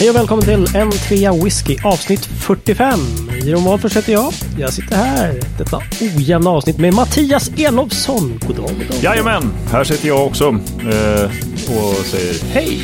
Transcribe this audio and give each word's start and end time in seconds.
Hej 0.00 0.10
och 0.10 0.16
välkommen 0.16 0.44
till 0.44 0.76
en 0.76 0.90
trea 0.90 1.32
whisky 1.32 1.76
avsnitt 1.84 2.24
45. 2.24 2.98
Jeroen 3.44 3.64
Wahlfors 3.64 3.96
heter 3.96 4.12
jag. 4.12 4.32
Jag 4.58 4.72
sitter 4.72 4.96
här 4.96 5.40
detta 5.58 5.78
ojämna 6.16 6.50
avsnitt 6.50 6.78
med 6.78 6.94
Mattias 6.94 7.50
Elofsson. 7.58 8.40
God 8.46 8.56
dag, 8.56 8.64
god 8.66 8.86
dag. 8.88 8.96
Jajamän, 9.02 9.42
här 9.70 9.84
sitter 9.84 10.08
jag 10.08 10.26
också 10.26 10.44
eh, 10.44 11.24
och 11.66 11.94
säger 12.04 12.52
hej. 12.52 12.80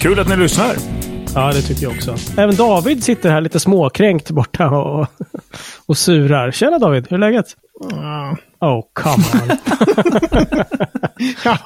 Kul 0.00 0.20
att 0.20 0.28
ni 0.28 0.36
lyssnar. 0.36 0.76
Ja, 1.34 1.52
det 1.52 1.62
tycker 1.62 1.82
jag 1.82 1.92
också. 1.92 2.16
Även 2.36 2.56
David 2.56 3.04
sitter 3.04 3.30
här 3.30 3.40
lite 3.40 3.60
småkränkt 3.60 4.30
borta 4.30 4.70
och, 4.70 5.06
och 5.86 5.98
surar. 5.98 6.50
Tjena 6.50 6.78
David, 6.78 7.06
hur 7.10 7.16
är 7.16 7.20
läget? 7.20 7.46
Oh, 8.60 8.82
come 8.94 9.24
on. 9.42 9.56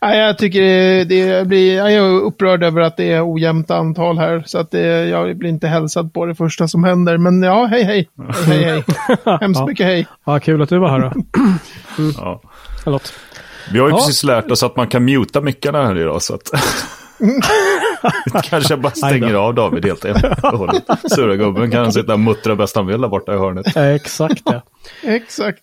Ja, 0.00 0.14
jag 0.14 0.38
tycker 0.38 0.62
det, 1.04 1.46
blir, 1.46 1.76
jag 1.76 1.92
är 1.92 2.00
upprörd 2.00 2.62
över 2.62 2.80
att 2.80 2.96
det 2.96 3.12
är 3.12 3.32
ojämnt 3.34 3.70
antal 3.70 4.18
här. 4.18 4.42
Så 4.46 4.58
att 4.58 4.70
det, 4.70 5.08
jag 5.08 5.36
blir 5.38 5.50
inte 5.50 5.68
hälsad 5.68 6.12
på 6.12 6.26
det 6.26 6.34
första 6.34 6.68
som 6.68 6.84
händer. 6.84 7.18
Men 7.18 7.42
ja, 7.42 7.64
hej 7.66 7.82
hej. 7.84 8.08
Hej 8.46 8.64
hej. 8.64 8.84
Hemskt 9.40 9.60
Ja. 9.60 9.66
mycket 9.66 9.86
hej. 9.86 10.06
Ja, 10.26 10.38
kul 10.40 10.62
att 10.62 10.68
du 10.68 10.78
var 10.78 10.88
här 10.88 10.98
då. 11.00 11.12
Ja. 12.18 12.40
Förlåt. 12.84 13.12
Vi 13.72 13.78
har 13.78 13.86
ju 13.88 13.92
Ja. 13.94 13.98
precis 13.98 14.24
lärt 14.24 14.50
oss 14.50 14.62
att 14.62 14.76
man 14.76 14.86
kan 14.88 15.04
muta 15.04 15.40
mickarna 15.40 15.86
här 15.86 15.98
idag. 15.98 16.22
Så 16.22 16.34
att... 16.34 16.50
kanske 18.44 18.72
jag 18.72 18.80
bara 18.80 18.92
stänger 18.92 19.34
av 19.34 19.54
David 19.54 19.84
helt 19.84 20.04
hållet. 20.42 20.84
Sura 21.14 21.36
gubben 21.36 21.70
kan 21.70 21.92
sitta 21.92 22.12
och 22.12 22.20
muttra 22.20 22.56
bäst 22.56 22.76
han 22.76 22.86
vill 22.86 23.00
där 23.00 23.08
borta 23.08 23.34
i 23.34 23.38
hörnet. 23.38 23.76
Exakt 23.76 24.42
det. 24.44 24.62
Exakt. 25.02 25.62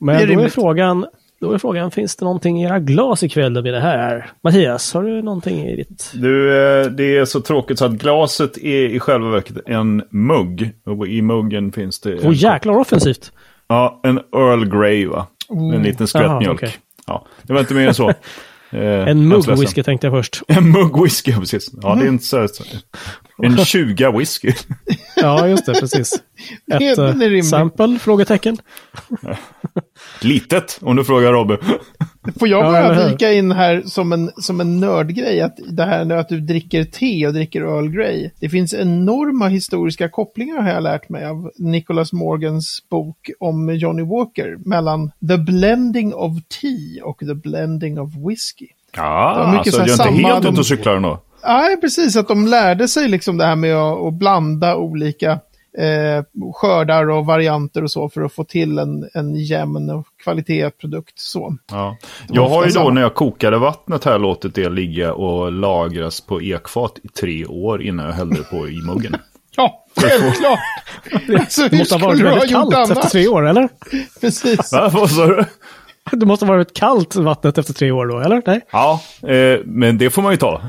Men 0.00 0.34
då 0.36 0.40
är 0.40 0.48
frågan, 0.48 1.06
då 1.40 1.52
är 1.52 1.58
frågan, 1.58 1.90
finns 1.90 2.16
det 2.16 2.24
någonting 2.24 2.60
i 2.62 2.64
era 2.64 2.78
glas 2.80 3.22
ikväll 3.22 3.54
då 3.54 3.62
med 3.62 3.74
det 3.74 3.80
här? 3.80 4.30
Mattias, 4.42 4.94
har 4.94 5.02
du 5.02 5.22
någonting 5.22 5.60
i 5.60 5.76
ditt? 5.76 6.10
Du, 6.14 6.50
eh, 6.50 6.86
det 6.86 7.16
är 7.16 7.24
så 7.24 7.40
tråkigt 7.40 7.78
så 7.78 7.84
att 7.84 7.92
glaset 7.92 8.56
är 8.58 8.88
i 8.88 9.00
själva 9.00 9.28
verket 9.30 9.56
en 9.66 10.02
mugg. 10.10 10.70
Och 10.86 11.06
i 11.08 11.22
muggen 11.22 11.72
finns 11.72 12.00
det 12.00 12.18
Åh 12.24 12.34
jäklar 12.34 12.72
vad 12.72 12.80
offensivt. 12.80 13.32
ja, 13.68 14.00
en 14.04 14.18
Earl 14.18 14.64
Grey 14.80 15.06
va? 15.06 15.26
En 15.74 15.82
liten 15.82 16.06
skvätt 16.06 16.38
mjölk. 16.40 16.54
okej. 16.62 16.74
Ja, 17.06 17.26
det 17.42 17.52
var 17.52 17.60
inte 17.60 17.74
mer 17.74 17.88
än 17.88 17.94
så. 17.94 18.12
Eh, 18.70 19.08
En 19.08 19.28
mugg 19.28 19.58
whisky 19.58 19.82
tänkte 19.82 20.06
jag 20.06 20.14
först. 20.14 20.42
En 20.48 20.70
mugg 20.70 21.02
whisky, 21.02 21.30
ja, 21.30 21.38
precis. 21.40 21.70
Ja, 21.82 21.94
det 21.94 22.04
är 22.04 22.08
inte 22.08 22.24
så. 22.24 22.46
En 23.42 23.56
20 23.56 24.10
whisky. 24.18 24.52
Ja, 25.16 25.48
just 25.48 25.66
det, 25.66 25.80
precis. 25.80 26.12
Ett 26.72 26.98
rimlig. 26.98 27.44
sample? 27.44 27.98
Frågetecken. 27.98 28.58
Litet, 30.20 30.78
om 30.82 30.96
du 30.96 31.04
frågar 31.04 31.32
Robbe. 31.32 31.58
Får 32.38 32.48
jag 32.48 32.64
Ja, 32.64 32.72
bara 32.72 32.94
hur? 32.94 33.10
vika 33.10 33.32
in 33.32 33.52
här 33.52 33.82
som 33.86 34.12
en, 34.12 34.30
som 34.36 34.60
en 34.60 34.80
nördgrej, 34.80 35.40
att 35.40 35.56
det 35.68 35.84
här 35.84 36.04
med 36.04 36.18
att 36.18 36.28
du 36.28 36.40
dricker 36.40 36.84
te 36.84 37.26
och 37.26 37.32
dricker 37.34 37.60
Earl 37.60 37.88
Grey. 37.88 38.30
Det 38.40 38.48
finns 38.48 38.74
enorma 38.74 39.48
historiska 39.48 40.08
kopplingar 40.08 40.62
har 40.62 40.70
jag 40.70 40.82
lärt 40.82 41.08
mig 41.08 41.26
av 41.26 41.50
Nicholas 41.58 42.12
Morgans 42.12 42.82
bok 42.90 43.30
om 43.40 43.74
Johnny 43.76 44.02
Walker, 44.02 44.56
mellan 44.64 45.10
the 45.28 45.38
blending 45.38 46.14
of 46.14 46.32
tea 46.60 47.04
och 47.04 47.18
the 47.18 47.34
blending 47.34 48.00
of 48.00 48.10
whisky. 48.28 48.66
Ja, 48.96 49.52
mycket 49.58 49.74
så 49.74 49.80
jag 49.80 49.88
är 49.88 50.08
inte 50.12 50.28
helt 50.28 50.44
ute 50.46 50.60
och 50.60 50.66
cyklar 50.66 50.96
ändå. 50.96 51.20
Nej, 51.46 51.80
precis. 51.80 52.16
Att 52.16 52.28
de 52.28 52.46
lärde 52.46 52.88
sig 52.88 53.08
liksom 53.08 53.38
det 53.38 53.44
här 53.46 53.56
med 53.56 53.74
att, 53.76 53.98
att 54.06 54.14
blanda 54.14 54.76
olika 54.76 55.38
eh, 55.78 56.24
skördar 56.54 57.10
och 57.10 57.26
varianter 57.26 57.82
och 57.84 57.90
så 57.90 58.08
för 58.08 58.22
att 58.22 58.32
få 58.32 58.44
till 58.44 58.78
en, 58.78 59.08
en 59.14 59.34
jämn 59.34 59.90
och 59.90 60.06
kvalitetsprodukt. 60.24 61.18
Så. 61.18 61.56
Ja. 61.70 61.96
Jag 62.28 62.48
har 62.48 62.66
ju 62.66 62.70
då 62.70 62.90
när 62.90 63.02
jag 63.02 63.14
kokade 63.14 63.58
vattnet 63.58 64.04
här 64.04 64.18
låtit 64.18 64.54
det 64.54 64.68
ligga 64.68 65.12
och 65.12 65.52
lagras 65.52 66.20
på 66.20 66.42
ekfat 66.42 66.98
i 67.02 67.08
tre 67.08 67.46
år 67.46 67.82
innan 67.82 68.06
jag 68.06 68.12
hällde 68.12 68.42
på 68.42 68.68
i 68.68 68.82
muggen. 68.82 69.16
Ja, 69.58 69.84
självklart! 69.96 70.58
alltså, 71.40 71.68
Det 71.68 71.78
måste 71.78 71.94
ha 71.94 72.06
varit 72.06 72.20
väldigt 72.20 72.50
kallt 72.50 72.90
efter 72.90 73.08
tre 73.08 73.28
år, 73.28 73.48
eller? 73.48 73.68
Precis. 74.20 74.72
Va, 74.72 74.90
vad 74.94 75.10
sa 75.10 75.26
du? 75.26 75.44
Det 76.16 76.26
måste 76.26 76.46
ha 76.46 76.52
varit 76.52 76.74
kallt 76.74 77.16
vattnet 77.16 77.58
efter 77.58 77.74
tre 77.74 77.90
år 77.90 78.06
då, 78.06 78.20
eller? 78.20 78.42
Nej? 78.46 78.60
Ja, 78.70 79.00
eh, 79.22 79.60
men 79.64 79.98
det 79.98 80.10
får 80.10 80.22
man 80.22 80.32
ju 80.32 80.36
ta. 80.36 80.62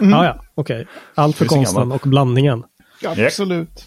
Ja, 0.00 0.24
ja, 0.24 0.42
okej. 0.54 0.86
Allt 1.14 1.36
för 1.36 1.46
konsten 1.46 1.92
och 1.92 2.00
blandningen. 2.04 2.62
Absolut. 3.04 3.84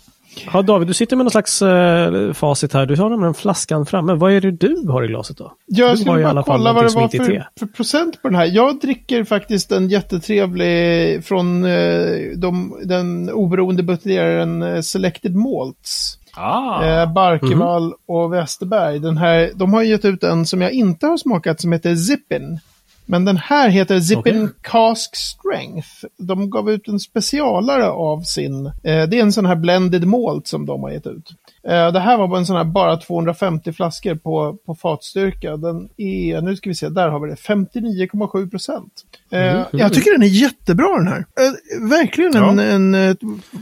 Ja, 0.53 0.61
David, 0.61 0.87
du 0.87 0.93
sitter 0.93 1.15
med 1.15 1.23
någon 1.23 1.31
slags 1.31 1.61
eh, 1.61 2.33
facit 2.33 2.73
här. 2.73 2.85
Du 2.85 2.95
har 2.95 3.09
nämligen 3.09 3.33
flaskan 3.33 3.85
framme. 3.85 4.13
Vad 4.13 4.31
är 4.31 4.41
det 4.41 4.51
du 4.51 4.87
har 4.87 5.03
i 5.03 5.07
glaset 5.07 5.37
då? 5.37 5.53
Jag 5.65 5.85
Du 5.87 5.89
har 5.89 5.95
skulle 5.95 6.19
i 6.19 6.23
bara 6.23 6.29
alla 6.29 6.43
fall 6.43 6.57
kolla 6.57 6.73
vad 6.73 6.83
det 6.85 6.95
var 6.95 7.07
för, 7.07 7.17
te. 7.25 7.43
för 7.59 7.65
procent 7.65 8.21
på 8.21 8.27
den 8.27 8.35
här. 8.35 8.45
Jag 8.45 8.79
dricker 8.79 9.23
faktiskt 9.23 9.71
en 9.71 9.89
jättetrevlig 9.89 11.23
från 11.25 11.63
eh, 11.65 12.07
de, 12.37 12.79
den 12.83 13.29
oberoende 13.29 13.83
buteljeraren 13.83 14.63
eh, 14.63 14.81
Selected 14.81 15.35
Malts. 15.35 16.19
Ah. 16.37 16.85
Eh, 16.85 17.13
Barkevall 17.13 17.83
Mhm. 17.85 17.93
och 18.07 18.33
Westerberg. 18.33 18.99
Den 18.99 19.17
här, 19.17 19.51
de 19.55 19.73
har 19.73 19.83
gett 19.83 20.05
ut 20.05 20.23
en 20.23 20.45
som 20.45 20.61
jag 20.61 20.71
inte 20.71 21.07
har 21.07 21.17
smakat 21.17 21.61
som 21.61 21.71
heter 21.71 21.95
Zippin. 21.95 22.59
Men 23.05 23.25
den 23.25 23.37
här 23.37 23.69
heter 23.69 23.99
Zippin. 23.99 24.49
Cask 24.61 25.15
Strength. 25.15 25.89
De 26.17 26.49
gav 26.49 26.71
ut 26.71 26.87
en 26.87 26.99
specialare 26.99 27.89
av 27.89 28.21
sin. 28.21 28.65
Eh, 28.65 28.71
det 28.83 29.17
är 29.17 29.21
en 29.21 29.33
sån 29.33 29.45
här 29.45 29.55
blended 29.55 30.07
malt 30.07 30.47
som 30.47 30.65
de 30.65 30.83
har 30.83 30.91
gett 30.91 31.07
ut. 31.07 31.29
Eh, 31.67 31.91
det 31.91 31.99
här 31.99 32.17
var 32.17 32.37
en 32.37 32.45
sån 32.45 32.55
här 32.55 32.63
bara 32.63 32.97
250 32.97 33.71
flaskor 33.73 34.15
på, 34.15 34.57
på 34.65 34.75
fatstyrka. 34.75 35.57
Den 35.57 35.89
är, 35.97 36.41
nu 36.41 36.55
ska 36.55 36.69
vi 36.69 36.75
se, 36.75 36.89
där 36.89 37.09
har 37.09 37.19
vi 37.19 37.29
det, 37.29 37.35
59,7 37.35 38.49
procent. 38.49 38.93
Eh, 39.31 39.63
Jag 39.71 39.93
tycker 39.93 40.11
den 40.11 40.23
är 40.23 40.27
jättebra 40.27 40.97
den 40.97 41.07
här. 41.07 41.17
Eh, 41.19 41.89
verkligen 41.89 42.35
en, 42.35 42.57
Ja. 42.57 42.63
en, 42.63 42.95
eh, 42.95 43.15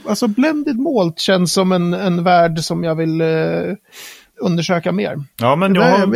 alltså 0.08 0.28
blended 0.28 0.80
malt 0.80 1.20
känns 1.20 1.54
som 1.54 1.72
en, 1.72 1.94
en 1.94 2.24
värld 2.24 2.60
som 2.60 2.84
jag 2.84 2.96
vill 2.96 3.22
eh, 3.22 3.28
undersöka 4.42 4.92
mer. 4.92 5.24
Ja, 5.42 5.56
men 5.56 5.76
jag 5.76 5.82
har 5.98 6.08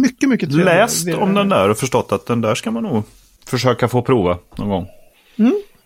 mycket, 0.00 0.28
mycket 0.28 0.48
trevligt. 0.48 0.66
läst 0.66 1.08
om 1.14 1.34
den 1.34 1.48
där 1.48 1.68
och 1.70 1.76
förstått 1.78 2.12
att 2.12 2.26
den 2.26 2.40
där 2.40 2.54
ska 2.54 2.70
man 2.70 2.82
nog 2.82 3.02
försöka 3.46 3.88
få 3.88 4.02
prova 4.02 4.38
någon 4.58 4.68
gång. 4.68 4.86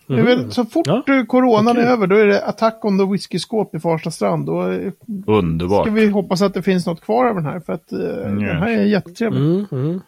Det 0.06 0.18
är 0.18 0.22
väl, 0.22 0.52
så 0.52 0.64
fort 0.64 0.86
Ja, 0.86 1.02
eh, 1.08 1.24
coronan 1.24 1.68
okej. 1.68 1.82
är 1.84 1.88
över, 1.90 2.06
då 2.06 2.16
är 2.16 2.26
det 2.26 2.44
Attack 2.46 2.84
on 2.84 2.98
the 2.98 3.04
Whisky-skåp 3.04 3.74
i 3.74 3.80
Farsta 3.80 4.10
strand. 4.10 4.46
Då 4.46 4.70
eh, 4.70 4.92
Underbart. 5.26 5.86
ska 5.86 5.94
vi 5.94 6.06
hoppas 6.08 6.42
att 6.42 6.54
det 6.54 6.62
finns 6.62 6.86
något 6.86 7.00
kvar 7.00 7.26
av 7.26 7.34
den 7.34 7.44
här, 7.44 7.60
för 7.60 7.72
att 7.72 7.92
eh, 7.92 7.98
den 7.98 8.40
här 8.44 8.68
är 8.68 8.84
jättetrevlig. 8.84 9.40
Mm, 9.40 9.66
mm. 9.72 10.00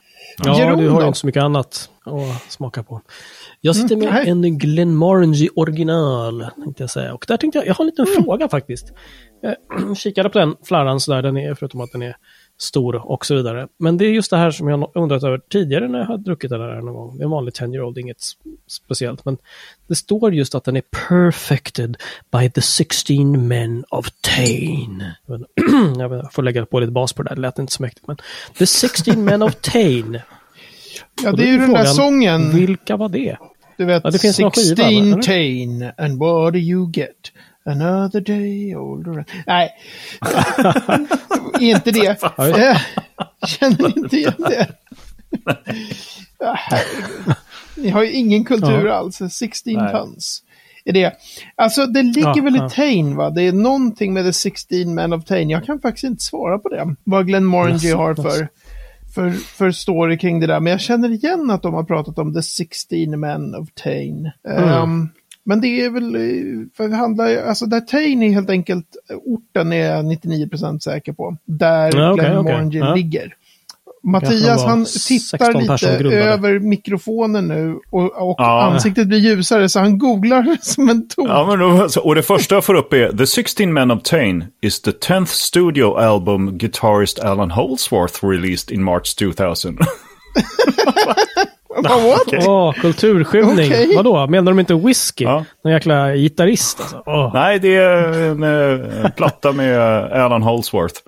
Ja, 0.44 0.58
Jeroen 0.58 0.78
du 0.78 0.88
har 0.88 0.96
ju 0.98 1.00
då? 1.02 1.06
inte 1.06 1.18
så 1.18 1.26
mycket 1.26 1.42
annat 1.42 1.90
att 2.04 2.52
smaka 2.52 2.82
på. 2.82 3.00
Jag 3.60 3.76
sitter 3.76 3.94
Mm, 3.96 4.08
med 4.40 4.46
en 4.46 4.58
Glenmorangie 4.58 5.48
original, 5.56 6.46
tänkte 6.64 6.82
jag 6.82 6.90
säga. 6.90 7.14
Och 7.14 7.24
där 7.28 7.36
tänkte 7.36 7.58
jag, 7.58 7.66
jag 7.66 7.74
har 7.74 7.84
en 7.84 7.86
liten 7.86 8.06
Mm. 8.06 8.24
fråga 8.24 8.48
faktiskt. 8.48 8.92
Jag 9.42 9.96
kikade 9.96 10.28
på 10.28 10.38
den 10.38 10.56
flarran 10.64 11.00
sådär, 11.00 11.22
den 11.22 11.36
är, 11.36 11.54
förutom 11.54 11.80
att 11.80 11.92
den 11.92 12.02
är 12.02 12.16
stor 12.58 13.10
och 13.10 13.26
så 13.26 13.34
vidare. 13.34 13.68
Men 13.78 13.96
det 13.96 14.04
är 14.06 14.10
just 14.10 14.30
det 14.30 14.36
här 14.36 14.50
som 14.50 14.68
jag 14.68 14.90
undrat 14.94 15.22
över 15.24 15.38
tidigare 15.50 15.88
när 15.88 15.98
jag 15.98 16.06
har 16.06 16.18
druckit 16.18 16.50
den 16.50 16.60
här 16.60 16.80
någon 16.80 16.94
gång. 16.94 17.16
Det 17.16 17.22
är 17.22 17.24
en 17.24 17.30
vanlig 17.30 17.52
10-year-old, 17.54 17.98
inget 17.98 18.20
s- 18.20 18.32
speciellt. 18.66 19.24
Men 19.24 19.38
det 19.86 19.94
står 19.94 20.34
just 20.34 20.54
att 20.54 20.64
den 20.64 20.76
är 20.76 20.82
perfected 21.08 21.96
by 22.32 22.50
the 22.50 22.60
16 22.62 23.48
men 23.48 23.84
of 23.90 24.06
Tain. 24.20 25.02
Jag 25.98 26.32
får 26.32 26.42
lägga 26.42 26.66
på 26.66 26.80
lite 26.80 26.92
bas 26.92 27.12
på 27.12 27.22
det 27.22 27.28
där, 27.28 27.34
det 27.36 27.40
lät 27.42 27.58
inte 27.58 27.72
så 27.72 27.82
mäktigt. 27.82 28.06
Men 28.06 28.16
the 28.58 28.66
16 28.66 29.24
men 29.24 29.42
of 29.42 29.54
Tain. 29.54 30.18
Ja, 31.22 31.32
det 31.32 31.42
är 31.42 31.46
ju 31.46 31.58
den 31.58 31.70
där 31.72 31.84
sången. 31.84 32.50
Vilka 32.56 32.96
var 32.96 33.08
det? 33.08 33.36
Du 33.76 33.84
vet, 33.84 34.04
Ja, 34.04 34.10
det 34.10 34.18
finns 34.18 34.38
någon 34.38 34.50
skiva, 34.50 34.76
16 34.76 34.84
va, 34.94 35.12
eller? 35.12 35.22
Tain, 35.22 35.90
and 35.98 36.18
what 36.18 36.52
do 36.52 36.58
you 36.58 36.90
get? 36.94 37.32
Another 37.64 38.20
day 38.20 38.76
older. 38.76 39.24
Nej, 39.46 39.70
inte 41.60 41.90
det. 41.90 42.20
Känner 43.46 43.98
inte 43.98 44.16
igen 44.16 44.34
det. 44.38 44.68
Ja, 46.38 46.54
herregud. 46.58 47.34
Ni 47.76 47.88
har 47.90 48.02
ju 48.02 48.12
ingen 48.12 48.44
kultur 48.44 48.86
Ja. 48.86 48.94
alls. 48.94 49.20
16 49.30 49.72
Nej. 49.74 49.92
tons. 49.92 50.42
Är 50.84 50.92
det. 50.92 51.12
Alltså 51.56 51.86
det 51.86 52.02
ligger 52.02 52.36
Ja, 52.36 52.42
väl 52.42 52.56
ja. 52.56 52.66
i 52.66 52.70
Tain 52.70 53.16
va? 53.16 53.30
Det 53.30 53.42
är 53.42 53.52
någonting 53.52 54.12
med 54.12 54.24
the 54.24 54.32
16 54.32 54.94
men 54.94 55.12
of 55.12 55.24
Tain. 55.24 55.50
Jag 55.50 55.64
kan 55.64 55.80
faktiskt 55.80 56.04
inte 56.04 56.22
svara 56.22 56.58
på 56.58 56.68
det. 56.68 56.94
Vad 57.04 57.26
Glenn 57.26 57.44
Morangy 57.44 57.88
Jaså, 57.88 57.96
har 57.96 58.14
för, 58.14 58.48
för, 59.14 59.30
för 59.30 59.70
story 59.70 60.18
kring 60.18 60.40
det 60.40 60.46
där. 60.46 60.60
Men 60.60 60.70
jag 60.70 60.80
känner 60.80 61.10
igen 61.10 61.50
att 61.50 61.62
de 61.62 61.74
har 61.74 61.84
pratat 61.84 62.18
om 62.18 62.34
the 62.34 62.42
16 62.42 63.20
men 63.20 63.54
of 63.54 63.68
Tain. 63.74 64.30
Mm. 64.48 64.68
Ehm, 64.68 65.08
men 65.44 65.60
det 65.60 65.84
är 65.84 65.90
väl, 65.90 66.14
eh, 66.14 66.20
för 66.76 66.88
det 66.88 66.96
handlar 66.96 67.28
ju- 67.28 67.40
alltså 67.40 67.66
där 67.66 67.80
Tain 67.80 68.22
är 68.22 68.30
helt 68.30 68.50
enkelt, 68.50 68.86
orten 69.24 69.72
är 69.72 69.90
jag 69.90 70.04
99% 70.04 70.82
säker 70.82 71.12
på. 71.12 71.36
Där 71.44 71.90
Ja, 71.96 72.12
okej. 72.12 72.34
Morangy 72.34 72.78
Ja. 72.78 72.94
ligger. 72.94 73.34
Mattias 74.04 74.64
han 74.64 74.86
16 74.86 75.38
tittar 75.38 76.02
lite 76.02 76.16
över 76.16 76.58
mikrofonen 76.58 77.48
nu 77.48 77.72
och, 77.90 78.02
och 78.30 78.34
Ja. 78.38 78.62
ansiktet 78.62 79.06
blir 79.08 79.18
ljusare 79.18 79.68
så 79.68 79.80
han 79.80 79.98
googlar 79.98 80.56
som 80.62 80.88
en 80.88 81.08
tok. 81.08 81.28
Ja, 81.28 81.46
men 81.46 81.58
då, 81.58 81.88
så- 81.88 82.00
och 82.00 82.14
det 82.14 82.22
första 82.22 82.54
jag 82.54 82.64
får 82.64 82.74
upp 82.74 82.92
är 82.92 83.12
The 83.16 83.26
16 83.26 83.72
Men 83.72 83.90
Obtain 83.90 84.44
is 84.62 84.82
the 84.82 84.90
10th 84.90 85.26
studio 85.26 85.96
album 85.96 86.58
guitarist 86.58 87.20
Alan 87.20 87.50
Holdsworth 87.50 88.24
released 88.24 88.70
in 88.74 88.82
March 88.84 89.16
2000. 89.16 89.78
What? 91.82 92.46
Åh, 92.48 92.72
kulturskymning. 92.72 93.66
Okej. 93.72 93.96
Vadå? 93.96 94.26
Menar 94.26 94.52
de 94.52 94.60
inte 94.60 94.74
whisky? 94.74 95.24
Ja. 95.24 95.44
Någon 95.64 95.72
jäkla 95.72 96.14
gitarrist 96.14 96.80
alltså. 96.80 97.02
Åh. 97.06 97.30
Nej, 97.34 97.58
det 97.58 97.76
är 97.76 98.12
en, 98.12 98.42
eh, 98.42 99.04
en 99.04 99.12
platta 99.16 99.52
med 99.52 99.80
Alan 100.12 100.42
Holsworth. 100.42 101.00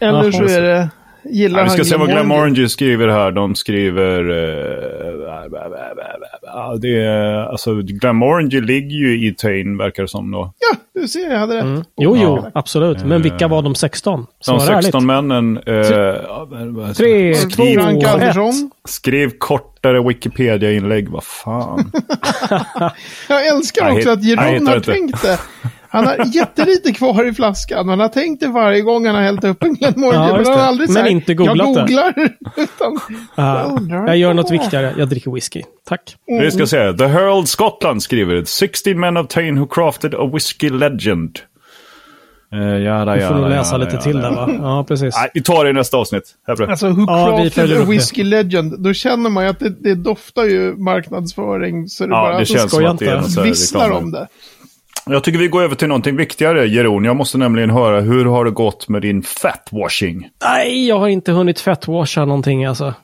Eller 0.00 0.32
så 0.32 0.44
är 0.44 0.60
det... 0.62 0.88
Gillar 1.30 1.58
Ja, 1.58 1.64
vi 1.64 1.70
ska 1.70 1.78
han 1.78 1.84
se 1.84 1.96
vad? 1.96 2.08
Glenmorangie 2.08 2.68
skriver 2.68 3.08
här. 3.08 3.30
De 3.30 3.54
skriver... 3.54 4.30
Eh, 4.30 5.44
ja, 6.42 6.76
det 6.80 7.04
är, 7.04 7.44
alltså, 7.44 7.74
Glenmorangie 7.74 8.60
ligger 8.60 8.96
ju 8.96 9.28
i 9.28 9.34
Tain, 9.34 9.76
verkar 9.78 10.02
det 10.02 10.08
som 10.08 10.30
då. 10.30 10.52
Ja, 10.70 10.78
du 11.00 11.08
ser, 11.08 11.30
jag 11.32 11.38
hade 11.38 11.56
rätt. 11.56 11.62
Mm. 11.64 11.84
Jo, 11.96 12.16
jo, 12.16 12.22
Ja. 12.44 12.50
absolut. 12.54 13.04
Men 13.04 13.22
vilka 13.22 13.48
var 13.48 13.62
de 13.62 13.74
16? 13.74 14.26
De 14.38 14.44
Svara 14.44 14.60
16 14.60 14.76
ärligt. 14.76 15.06
männen... 15.06 15.56
Eh, 15.56 15.74
vad- 16.74 16.96
Tre, 16.96 17.34
skriv, 17.34 17.78
två, 17.80 17.90
ett. 18.20 18.54
Skriv 18.88 19.30
kortare 19.38 20.02
Wikipedia-inlägg, 20.08 21.08
vad 21.08 21.24
fan. 21.24 21.92
Jag 23.28 23.46
älskar 23.46 23.90
också 23.92 24.10
att 24.10 24.24
heter 24.52 24.66
har 24.66 24.76
inte. 24.76 24.92
tänkt 24.92 25.22
det. 25.22 25.38
Han 25.94 26.06
har 26.06 26.16
jättelite 26.34 26.92
kvar 26.92 27.28
i 27.28 27.32
flaskan. 27.32 27.88
Han 27.88 28.00
har 28.00 28.08
tänkt 28.08 28.40
det 28.40 28.48
varje 28.48 28.80
gång 28.80 29.06
han 29.06 29.14
har 29.14 29.22
hällt 29.22 29.44
upp 29.44 29.62
en 29.62 29.74
Glenmorangie. 29.74 30.28
Ja, 30.28 30.36
men 30.36 30.46
han 30.46 30.58
har 30.58 30.66
aldrig 30.66 30.88
Men 30.88 30.94
sagt, 31.02 31.10
inte 31.10 31.34
googlat 31.34 31.56
jag 31.56 31.74
det." 31.74 31.80
googlar. 31.80 32.14
Utan, 32.56 32.98
Ah, 33.34 33.78
Jag 33.88 34.08
jag 34.08 34.16
gör 34.16 34.34
något 34.34 34.50
viktigare. 34.50 34.94
Jag 34.98 35.08
dricker 35.08 35.30
whisky. 35.30 35.62
Tack. 35.88 36.16
Vi 36.26 36.50
ska 36.50 36.66
se. 36.66 36.92
The 36.92 37.06
Herald 37.06 37.48
Scotland 37.48 38.02
skriver 38.02 38.44
16 38.44 39.00
men 39.00 39.16
of 39.16 39.26
Tain 39.28 39.58
who 39.58 39.66
crafted 39.66 40.14
a 40.14 40.30
whiskey 40.32 40.70
legend. 40.70 41.38
Uh, 42.54 42.80
jada, 42.82 43.14
Du 43.14 43.20
får 43.20 43.34
nog 43.34 43.44
jada, 43.44 43.48
läsa 43.56 43.74
jada, 43.74 43.84
lite 43.84 43.92
jada. 43.96 44.02
till 44.04 44.16
där 44.20 44.30
va? 44.30 44.50
Ja, 44.62 44.84
precis. 44.88 45.14
Nej, 45.16 45.30
vi 45.34 45.42
tar 45.42 45.64
det 45.64 45.70
i 45.70 45.72
nästa 45.72 45.96
avsnitt. 45.96 46.22
Här 46.46 46.70
alltså, 46.70 46.88
who 46.88 47.04
Ja, 47.08 47.36
crafted 47.44 47.64
a 47.64 47.74
upp 47.74 47.78
det. 48.14 48.24
legend? 48.24 48.74
Då 48.78 48.92
känner 48.92 49.30
man 49.30 49.44
ju 49.44 49.50
att 49.50 49.58
det, 49.60 49.68
det 49.80 49.94
doftar 49.94 50.44
ju 50.44 50.76
marknadsföring. 50.76 51.88
Så 51.88 52.06
det 52.06 52.10
Ja, 52.10 52.16
bara 52.22 52.38
det 52.38 52.46
känns 52.46 52.70
som 52.70 52.84
att 52.86 52.98
det 52.98 53.06
är 53.06 53.16
här 53.16 53.42
visslar 53.42 53.90
om 53.90 54.10
det. 54.10 54.28
Jag 55.06 55.24
tycker 55.24 55.38
vi 55.38 55.48
går 55.48 55.62
över 55.62 55.74
till 55.74 55.88
någonting 55.88 56.16
viktigare, 56.16 56.66
Jeroen. 56.66 57.04
Jag 57.04 57.16
måste 57.16 57.38
nämligen 57.38 57.70
höra, 57.70 58.00
hur 58.00 58.24
har 58.24 58.44
det 58.44 58.50
gått 58.50 58.88
med 58.88 59.02
din 59.02 59.22
fatwashing? 59.22 60.28
Nej, 60.44 60.88
jag 60.88 60.98
har 60.98 61.08
inte 61.08 61.32
hunnit 61.32 61.60
fettwasha 61.60 62.24
någonting 62.24 62.64
alltså. 62.64 62.94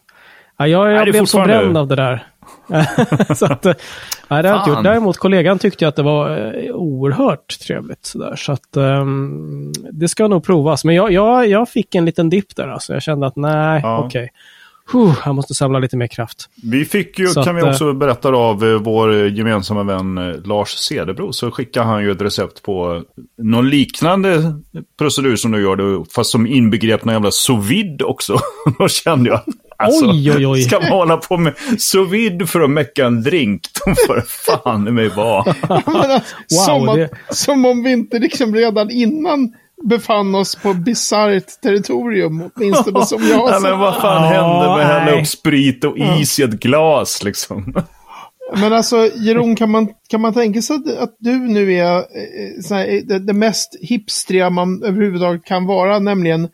Ja, 0.58 0.66
jag 0.66 0.92
jag 0.92 1.08
är 1.08 1.12
blev 1.12 1.24
så 1.24 1.42
bränd 1.44 1.76
av 1.76 1.88
det 1.88 1.96
där. 1.96 2.26
så 3.34 3.46
att, 3.46 3.66
eh, 3.66 3.72
nej, 4.28 4.42
det 4.42 4.48
har 4.48 4.56
jag 4.56 4.60
inte 4.60 4.70
gjort. 4.70 4.84
Däremot 4.84 5.16
kollegan 5.16 5.58
tyckte 5.58 5.88
att 5.88 5.96
det 5.96 6.02
var 6.02 6.30
eh, 6.30 6.70
oerhört 6.74 7.58
trevligt. 7.66 8.06
Så, 8.06 8.18
där. 8.18 8.36
så 8.36 8.52
att 8.52 8.76
ehm, 8.76 9.72
det 9.92 10.08
ska 10.08 10.28
nog 10.28 10.44
provas. 10.44 10.84
Men 10.84 10.94
jag, 10.94 11.12
jag, 11.12 11.48
jag 11.48 11.68
fick 11.68 11.94
en 11.94 12.04
liten 12.04 12.30
dipp 12.30 12.56
där. 12.56 12.68
Alltså. 12.68 12.92
Jag 12.92 13.02
kände 13.02 13.26
att 13.26 13.36
nej, 13.36 13.80
Ja. 13.82 13.98
okej. 14.06 14.30
Huh, 14.92 15.14
jag 15.24 15.34
måste 15.34 15.54
samla 15.54 15.78
lite 15.78 15.96
mer 15.96 16.06
kraft. 16.06 16.48
Vi 16.62 16.84
fick 16.84 17.18
ju, 17.18 17.26
Så 17.26 17.42
kan 17.42 17.56
att, 17.56 17.62
vi 17.64 17.70
också 17.70 17.92
berätta 17.92 18.28
av 18.28 18.64
eh, 18.64 18.78
vår 18.78 19.14
gemensamma 19.28 19.82
vän 19.82 20.18
eh, 20.18 20.34
Lars 20.44 20.68
Cederbro, 20.68 21.32
så 21.32 21.50
skickade 21.50 21.86
han 21.86 22.02
ju 22.02 22.10
ett 22.10 22.20
recept 22.22 22.62
på 22.62 23.02
någon 23.42 23.70
liknande 23.70 24.54
procedur 24.98 25.36
som 25.36 25.50
du 25.52 25.62
gör, 25.62 25.76
då, 25.76 26.04
fast 26.14 26.30
som 26.30 26.46
inbegrep 26.46 27.04
någon 27.04 27.14
jävla 27.14 27.30
sous 27.30 27.62
också. 28.04 28.38
Då 28.78 28.88
kände 28.88 29.30
jag, 29.30 29.40
alltså, 29.76 30.10
Oj, 30.10 30.32
oj, 30.36 30.46
oj. 30.46 30.62
ska 30.62 30.80
man 30.80 30.88
hålla 30.88 31.16
på 31.16 31.36
med 31.36 31.54
sous 31.78 32.10
vide 32.12 32.46
för 32.46 32.60
att 32.60 32.70
mecka 32.70 33.06
en 33.06 33.22
drink? 33.22 33.62
Då 33.86 33.94
får 34.06 34.16
det 34.16 34.24
fan 34.28 34.88
i 34.88 34.90
mig 34.90 35.08
vara. 35.08 35.54
Alltså, 35.68 36.72
Wow, 36.72 36.86
som, 36.86 36.96
det- 36.96 37.10
som 37.30 37.64
om 37.64 37.82
vi 37.82 37.92
inte 37.92 38.18
liksom 38.18 38.54
redan 38.54 38.90
innan 38.90 39.52
befann 39.84 40.34
oss 40.34 40.56
på 40.56 40.74
bisarrt 40.74 41.60
territorium, 41.62 42.50
åtminstone 42.54 43.02
som 43.06 43.22
jag 43.22 43.38
har 43.38 43.50
Nej, 43.50 43.60
men 43.60 43.78
vad 43.78 43.96
fan 43.96 44.22
hände 44.22 44.58
med 44.58 44.68
att 44.68 44.86
hälla 44.86 45.04
nej. 45.04 45.20
upp 45.20 45.28
sprit 45.28 45.84
och 45.84 45.98
is 45.98 46.38
i 46.38 46.42
ett 46.42 46.60
glas 46.60 47.22
liksom? 47.22 47.74
Men 48.56 48.72
alltså, 48.72 49.10
Jeroen, 49.14 49.56
kan 49.56 49.70
man, 49.70 49.88
kan 50.08 50.20
man 50.20 50.32
tänka 50.32 50.62
sig 50.62 50.76
att, 50.76 50.98
att 50.98 51.16
du 51.18 51.38
nu 51.38 51.74
är 51.74 51.96
eh, 51.96 52.02
här, 52.70 52.88
eh, 52.88 53.00
det, 53.04 53.18
det 53.18 53.32
mest 53.32 53.76
hipstriga 53.80 54.50
man 54.50 54.82
överhuvudtaget 54.82 55.44
kan 55.44 55.66
vara, 55.66 55.98
nämligen 55.98 56.48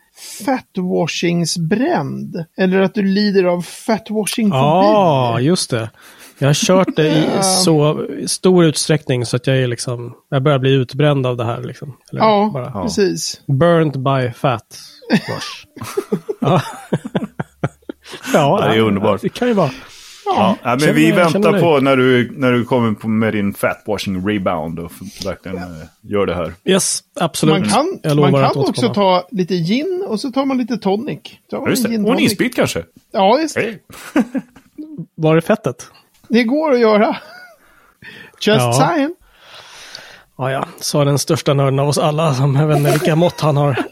fatwashingsbränd? 0.45 2.45
Eller 2.57 2.81
att 2.81 2.93
du 2.93 3.01
lider 3.01 3.43
av 3.43 3.61
fatwashing-fobi? 3.61 4.53
Ja, 4.53 5.39
just 5.39 5.69
det. 5.69 5.89
Jag 6.39 6.47
har 6.47 6.53
kört 6.53 6.95
det 6.95 7.07
i 7.07 7.25
så 7.41 8.07
stor 8.27 8.65
utsträckning 8.65 9.25
så 9.25 9.35
att 9.35 9.47
jag 9.47 9.57
är 9.57 9.67
liksom, 9.67 10.13
jag 10.29 10.43
börjar 10.43 10.59
bli 10.59 10.71
utbränd 10.73 11.25
av 11.25 11.37
det 11.37 11.45
här 11.45 11.61
liksom. 11.63 11.97
Eller 12.11 12.21
Ja, 12.21 12.49
bara, 12.53 12.83
precis. 12.83 13.41
Burned 13.47 13.99
by 13.99 14.31
fat 14.35 14.79
wash. 15.11 15.65
ja. 16.41 16.61
ja, 18.33 18.61
det 18.69 18.75
är 18.77 18.81
underbart. 18.81 19.21
Det 19.21 19.29
kan 19.29 19.47
ju 19.47 19.53
vara. 19.53 19.71
Ja, 20.25 20.55
nej, 20.63 20.71
men 20.71 20.79
känner- 20.79 20.93
vi 20.93 21.11
väntar 21.11 21.59
på 21.59 21.79
när 21.79 21.97
du, 21.97 22.31
när 22.37 22.51
du 22.51 22.65
kommer 22.65 22.91
på 22.93 23.07
med 23.07 23.33
din 23.33 23.53
fatwashing 23.53 24.27
rebound 24.29 24.79
och 24.79 24.91
verkligen 25.25 25.57
eh, 25.57 25.63
gör 26.01 26.25
det 26.25 26.35
här. 26.35 26.53
Yes, 26.65 26.99
absolut. 27.19 27.59
Man 27.59 27.69
kan, 28.03 28.19
man 28.19 28.33
kan 28.33 28.51
också 28.55 28.93
ta 28.93 29.27
lite 29.31 29.55
gin 29.55 30.05
och 30.07 30.19
så 30.19 30.31
tar 30.31 30.45
man 30.45 30.57
lite 30.57 30.77
tonic. 30.77 31.19
Tar 31.51 31.57
man 31.61 31.69
Ja, 31.69 31.75
en 31.85 31.91
gin 31.91 32.05
Och 32.05 32.11
en 32.11 32.15
tonic. 32.17 32.31
isbit 32.31 32.55
kanske? 32.55 32.83
Ja, 33.11 33.39
just 33.39 33.55
det. 33.55 33.61
Hej. 33.61 33.83
Var 35.15 35.37
är 35.37 35.41
fettet? 35.41 35.87
Det 36.29 36.43
går 36.43 36.73
att 36.73 36.79
göra. 36.79 37.17
Just 38.41 38.45
Ja. 38.61 38.73
saying. 38.73 39.15
Ja, 40.37 40.51
ja, 40.51 40.65
sa 40.79 41.05
den 41.05 41.19
största 41.19 41.53
nörden 41.53 41.79
av 41.79 41.89
oss 41.89 41.97
alla 41.97 42.33
som 42.33 42.55
jag 42.55 42.67
vet 42.67 42.77
inte 42.77 42.91
vilka 42.91 43.15
mått 43.15 43.41
han 43.41 43.57
har 43.57 43.83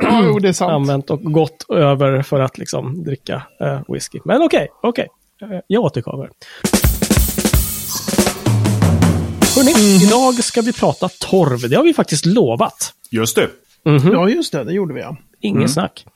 jo, 0.24 0.38
det 0.38 0.48
är 0.48 0.52
sant. 0.52 0.72
använt 0.72 1.10
och 1.10 1.22
gått 1.22 1.66
över 1.70 2.22
för 2.22 2.40
att 2.40 2.58
liksom 2.58 3.04
dricka 3.04 3.42
eh, 3.60 3.80
whisky. 3.88 4.18
Men 4.24 4.42
okej, 4.42 4.68
okej. 4.82 5.08
Eh, 5.42 5.48
jag 5.66 5.82
återkommer. 5.84 6.30
Hörrni, 9.56 10.04
idag 10.04 10.34
ska 10.44 10.60
vi 10.62 10.72
prata 10.72 11.08
torv. 11.08 11.70
Det 11.70 11.76
har 11.76 11.84
vi 11.84 11.94
faktiskt 11.94 12.26
lovat. 12.26 12.92
Just 13.10 13.36
det. 13.36 13.48
Ja, 14.12 14.28
just 14.28 14.52
det. 14.52 14.64
Det 14.64 14.72
gjorde 14.72 14.94
vi, 14.94 15.00
ja. 15.00 15.16
Inget 15.40 15.70
snack. 15.70 16.06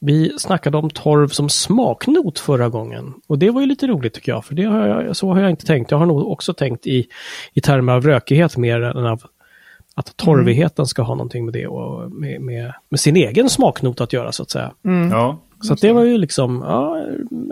Vi 0.00 0.38
snackade 0.38 0.76
om 0.76 0.90
torv 0.90 1.28
som 1.28 1.48
smaknot 1.48 2.38
förra 2.38 2.68
gången. 2.68 3.14
Och 3.26 3.38
det 3.38 3.50
var 3.50 3.60
ju 3.60 3.66
lite 3.66 3.86
roligt 3.86 4.14
tycker 4.14 4.32
jag, 4.32 4.44
för 4.44 4.54
det 4.54 4.64
har 4.64 4.86
jag, 4.86 5.16
så 5.16 5.32
har 5.32 5.40
jag 5.40 5.50
inte 5.50 5.66
tänkt. 5.66 5.90
Jag 5.90 5.98
har 5.98 6.06
nog 6.06 6.28
också 6.28 6.54
tänkt 6.54 6.86
i, 6.86 7.06
i 7.52 7.60
termer 7.60 7.92
av 7.92 8.02
rökighet 8.02 8.56
mer 8.56 8.82
än 8.82 9.06
av 9.06 9.22
att 9.94 10.16
torvigheten 10.16 10.86
ska 10.86 11.02
ha 11.02 11.14
någonting 11.14 11.44
med 11.44 11.54
det 11.54 11.66
och 11.66 12.12
med, 12.12 12.40
med, 12.40 12.72
med 12.88 13.00
sin 13.00 13.16
egen 13.16 13.50
smaknot 13.50 14.00
att 14.00 14.12
göra 14.12 14.32
så 14.32 14.42
att 14.42 14.50
säga. 14.50 14.72
Ja. 15.10 15.38
Så 15.60 15.72
att 15.72 15.80
det 15.80 15.92
var 15.92 16.04
ju 16.04 16.18
liksom 16.18 16.64
ja, 16.66 16.98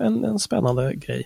en, 0.07 0.25
en 0.25 0.39
spännande 0.39 0.95
grej. 0.95 1.25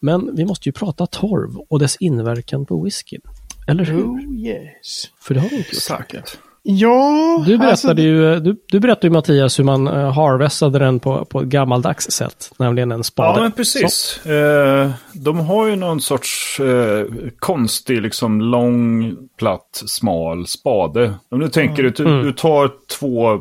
Men 0.00 0.36
vi 0.36 0.44
måste 0.44 0.68
ju 0.68 0.72
prata 0.72 1.06
torv 1.06 1.56
och 1.68 1.78
dess 1.78 1.96
inverkan 1.96 2.66
på 2.66 2.82
whiskyn. 2.82 3.20
Eller 3.68 3.84
hur? 3.84 4.02
Oh, 4.02 4.22
yes. 4.38 5.04
För 5.20 5.34
det 5.34 5.40
har 5.40 5.48
vi 5.48 5.56
inte 5.56 5.68
gjort. 5.68 5.76
Exakt. 5.76 6.38
Ja, 6.62 7.42
Du 7.46 7.58
berättade, 7.58 7.70
alltså, 7.70 7.94
ju, 7.94 8.40
du, 8.40 8.56
du 8.68 8.80
berättade 8.80 9.06
ju 9.06 9.10
Mattias 9.12 9.58
hur 9.58 9.64
man 9.64 9.88
uh, 9.88 9.94
harvestade 10.10 10.78
den 10.78 11.00
på, 11.00 11.24
på 11.24 11.40
ett 11.40 11.46
gammaldags 11.46 12.10
sätt, 12.10 12.52
nämligen 12.58 12.92
en 12.92 13.04
spade. 13.04 13.38
Ja, 13.38 13.42
men 13.42 13.52
precis. 13.52 14.26
Eh, 14.26 14.90
de 15.12 15.38
har 15.40 15.66
ju 15.68 15.76
någon 15.76 16.00
sorts 16.00 16.60
eh, 16.60 17.04
konstig, 17.38 18.02
liksom 18.02 18.40
lång, 18.40 19.16
platt, 19.38 19.82
smal 19.86 20.46
spade. 20.46 21.14
Om 21.30 21.38
du 21.40 21.48
tänker, 21.48 21.82
du, 21.82 22.04
Mm. 22.04 22.22
du 22.24 22.32
tar 22.32 22.70
två 22.98 23.32
eh, 23.32 23.38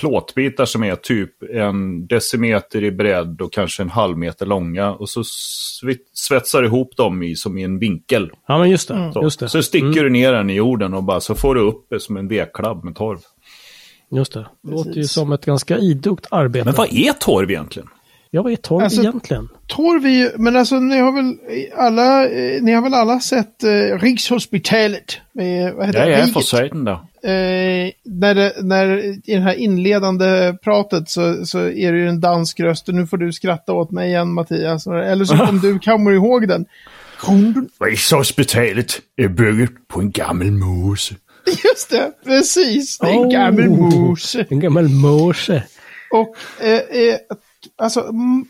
plåtbitar 0.00 0.64
som 0.64 0.84
är 0.84 0.96
typ 0.96 1.30
en 1.54 2.06
decimeter 2.06 2.84
i 2.84 2.90
bredd 2.92 3.40
och 3.40 3.52
kanske 3.52 3.82
en 3.82 3.90
halv 3.90 4.18
meter 4.18 4.46
långa. 4.46 4.90
Och 4.92 5.08
så 5.08 5.22
svetsar 6.14 6.60
du 6.62 6.66
ihop 6.68 6.96
dem 6.96 7.22
i, 7.22 7.36
som 7.36 7.58
i 7.58 7.62
en 7.62 7.78
vinkel. 7.78 8.30
Ja, 8.48 8.58
men 8.58 8.70
just 8.70 8.88
det. 8.88 8.94
Mm. 8.94 9.12
Så, 9.12 9.22
Just 9.22 9.40
det. 9.40 9.48
så 9.48 9.62
sticker 9.62 10.04
du 10.04 10.10
ner 10.10 10.32
den 10.32 10.50
i 10.50 10.54
jorden 10.54 10.94
och 10.94 11.02
bara 11.04 11.20
så 11.20 11.34
får 11.34 11.54
du 11.54 11.60
upp 11.60 11.86
det 11.90 12.00
som 12.00 12.16
en 12.16 12.28
vedklabb 12.36 12.84
med 12.84 12.94
torv. 12.94 13.18
Just 14.10 14.32
det. 14.32 14.46
Låter 14.68 14.92
ju 14.94 15.04
som 15.04 15.32
ett 15.32 15.44
ganska 15.46 15.78
idogt 15.78 16.26
arbete. 16.30 16.64
Men 16.64 16.74
vad 16.74 16.92
är 16.92 17.12
torv 17.12 17.50
egentligen? 17.50 17.88
Ja, 18.30 18.42
vad 18.42 18.52
är 18.52 18.56
torv 18.56 18.84
Alltså- 18.84 19.00
egentligen? 19.00 19.48
torv 19.66 20.04
är 20.06 20.10
ju, 20.10 20.30
men 20.38 20.56
alltså 20.56 20.80
ni 20.80 20.98
har 20.98 21.12
väl 21.12 21.34
alla, 21.76 22.28
eh, 22.28 22.62
ni 22.62 22.72
har 22.72 22.82
väl 22.82 22.94
alla 22.94 23.20
sett 23.20 23.64
eh, 23.64 23.70
Rikshospitalet? 24.00 25.18
Med, 25.32 25.74
vad 25.74 25.86
heter 25.86 25.98
Jag 26.08 26.08
det? 26.28 26.38
är 26.38 26.40
säten 26.40 26.84
då. 26.84 26.92
Eh, 27.22 27.90
när, 28.04 28.34
det, 28.34 28.52
när 28.62 28.96
i 29.30 29.34
det 29.34 29.40
här 29.40 29.54
inledande 29.54 30.56
pratet 30.64 31.08
så, 31.10 31.46
så 31.46 31.58
är 31.58 31.92
det 31.92 31.98
ju 31.98 32.08
en 32.08 32.20
dansk 32.20 32.60
röst 32.60 32.88
och 32.88 32.94
nu 32.94 33.06
får 33.06 33.16
du 33.16 33.32
skratta 33.32 33.72
åt 33.72 33.90
mig 33.90 34.08
igen 34.08 34.32
Mattias. 34.32 34.86
Eller 34.86 35.24
så 35.24 35.42
om 35.48 35.60
du 35.60 35.78
kommer 35.78 36.12
ihåg 36.12 36.48
den. 36.48 36.66
Rikshospitalet 37.80 39.00
är 39.16 39.28
byggt 39.28 39.88
på 39.88 40.00
en 40.00 40.10
gammal 40.10 40.50
mose. 40.50 41.14
Just 41.64 41.90
det, 41.90 42.12
precis. 42.24 42.98
Det 42.98 43.06
är 43.06 43.12
en 43.12 43.18
Oh. 43.18 43.30
gammal 43.30 43.68
mos. 43.70 44.36
En 44.50 44.60
gammal 44.60 44.88
morse. 44.88 45.62
Och 46.10 46.36
eh, 46.60 46.72
eh, 46.78 47.16
alltså 47.78 48.00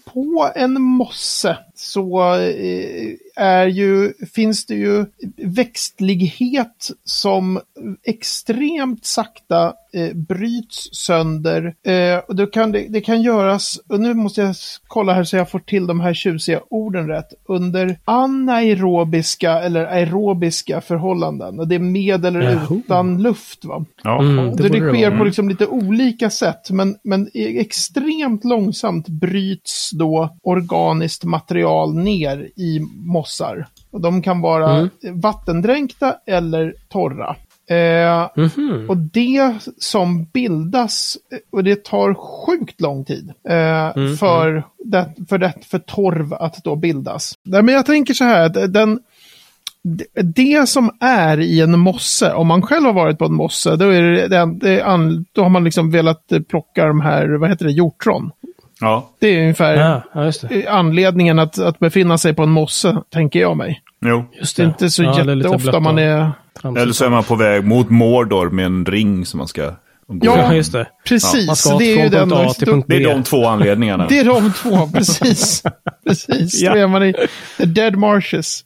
på 0.05 0.53
en 0.55 0.83
mosse 0.83 1.59
så 1.79 2.35
eh, 2.35 3.13
är 3.37 3.67
ju, 3.67 4.13
finns 4.35 4.67
det 4.67 4.75
ju 4.75 5.07
växtlighet 5.37 6.91
som 7.05 7.61
extremt 8.05 9.07
sakta 9.07 9.75
eh, 9.93 10.15
bryts 10.15 10.89
sönder. 10.93 11.75
Eh, 11.87 12.19
och 12.19 12.37
då 12.37 12.47
kan 12.47 12.73
det, 12.73 12.87
det 12.89 13.01
kan 13.01 13.23
göras, 13.23 13.81
och 13.89 14.01
nu 14.01 14.15
måste 14.15 14.41
jag 14.41 14.55
kolla 14.87 15.13
här 15.13 15.25
så 15.25 15.37
jag 15.37 15.51
får 15.51 15.59
till 15.59 15.87
de 15.87 16.01
här 16.01 16.15
tjusiga 16.15 16.61
orden 16.71 17.09
rätt, 17.09 17.29
under 17.49 17.99
anaerobiska 18.05 19.53
eller 19.61 19.85
aerobiska 19.85 20.81
förhållanden. 20.81 21.61
Och 21.61 21.69
det 21.69 21.75
är 21.75 21.79
med 21.79 22.25
eller 22.25 22.41
Jaha. 22.41 22.67
utan 22.71 23.23
luft. 23.23 23.65
Va? 23.65 23.85
Ja. 24.03 24.21
Mm, 24.21 24.57
det, 24.57 24.63
det 24.63 24.69
det 24.69 24.93
sker 24.93 25.19
på 25.19 25.25
liksom 25.25 25.49
lite 25.49 25.67
olika 25.67 26.31
sätt, 26.31 26.71
men, 26.71 26.97
men 27.03 27.31
extremt 27.35 28.45
långsamt 28.45 29.09
bryts 29.09 29.91
då 29.91 30.37
organiskt 30.43 31.25
material 31.25 31.66
ner 31.93 32.49
i 32.57 32.81
mossar. 32.97 33.67
Och 33.91 34.01
de 34.01 34.23
kan 34.23 34.41
vara 34.41 34.71
Mm. 34.79 34.91
vattendränkta 35.21 36.15
eller 36.27 36.75
torra. 36.89 37.37
Eh, 37.71 38.29
Mhm. 38.37 38.87
och 38.91 38.97
det 38.97 39.55
som 39.79 40.25
bildas, 40.25 41.17
eh, 41.33 41.39
och 41.53 41.65
det 41.65 41.85
tar 41.85 42.15
sjukt 42.15 42.81
lång 42.81 43.05
tid 43.05 43.33
eh, 43.49 43.87
Mm, 43.97 44.17
för, 44.17 44.63
det, 44.85 45.13
för, 45.29 45.39
det, 45.39 45.53
för 45.63 45.79
torv 45.79 46.35
att 46.35 46.65
då 46.65 46.77
bildas. 46.77 47.33
Nej, 47.43 47.63
men 47.63 47.75
jag 47.75 47.87
tänker 47.87 48.15
så 48.15 48.25
här, 48.25 48.49
den, 48.69 49.01
det- 50.23 50.69
som 50.69 50.91
är 51.01 51.41
i 51.41 51.61
en 51.61 51.79
mosse, 51.79 52.33
om 52.33 52.47
man 52.47 52.63
själv 52.63 52.85
har 52.87 52.93
varit 52.93 53.19
på 53.19 53.25
en 53.25 53.35
mosse, 53.35 53.77
då, 53.77 53.85
är 53.89 54.03
det, 54.03 54.29
det, 54.29 54.55
det, 54.61 54.85
då 55.33 55.43
har 55.43 55.49
man 55.49 55.65
liksom 55.65 55.91
velat 55.91 56.33
plocka 56.49 56.87
de 56.87 57.01
här, 57.01 57.29
vad 57.29 57.51
heter 57.51 57.65
det, 57.65 57.73
hjortron. 57.73 58.31
Ja. 58.81 59.11
Det 59.19 59.27
är 59.37 59.41
ungefär 59.41 59.75
Ja, 59.77 60.03
ja, 60.15 60.25
just 60.25 60.49
det. 60.49 60.67
anledningen 60.69 61.39
att, 61.39 61.59
att 61.59 61.79
befinna 61.79 62.19
sig 62.19 62.35
på 62.35 62.43
en 62.43 62.51
mosse, 62.51 62.97
tänker 63.13 63.41
jag 63.41 63.57
mig. 63.57 63.83
Jo. 64.07 64.25
Just 64.39 64.57
Det 64.57 64.63
är 64.63 64.67
inte 64.67 64.91
så 64.91 65.03
Ja, 65.03 65.25
det 65.25 65.35
jätteofta 65.35 65.81
man 65.81 65.99
är... 65.99 66.31
tramsigt. 66.61 66.83
Eller 66.83 66.93
så 66.93 67.05
är 67.05 67.09
man 67.11 67.25
på 67.25 67.35
väg 67.35 67.65
mot 67.65 67.91
Mordor 67.91 68.51
med 68.51 68.67
en 68.67 68.85
ring 68.87 69.27
som 69.27 69.39
man 69.39 69.49
ska... 69.49 69.63
gå. 70.09 70.27
Ja, 70.27 70.39
Ja, 70.39 70.55
just 70.55 70.73
det. 70.73 70.87
Precis, 71.09 71.59
ska 71.59 71.77
det 71.79 72.01
är 72.01 72.11
den... 72.11 72.29
Det 72.87 72.97
är 72.97 73.15
de 73.15 73.23
två 73.23 73.47
anledningarna. 73.47 74.07
Det 74.09 74.19
är 74.19 74.25
de 74.25 74.53
två, 74.53 74.89
precis. 74.95 75.63
precis, 76.07 76.61
Ja. 76.63 76.73
då 76.73 76.79
är 76.79 76.87
man 76.87 77.03
i 77.03 77.15
the 77.59 77.65
dead 77.65 77.97
marshes. 77.97 78.65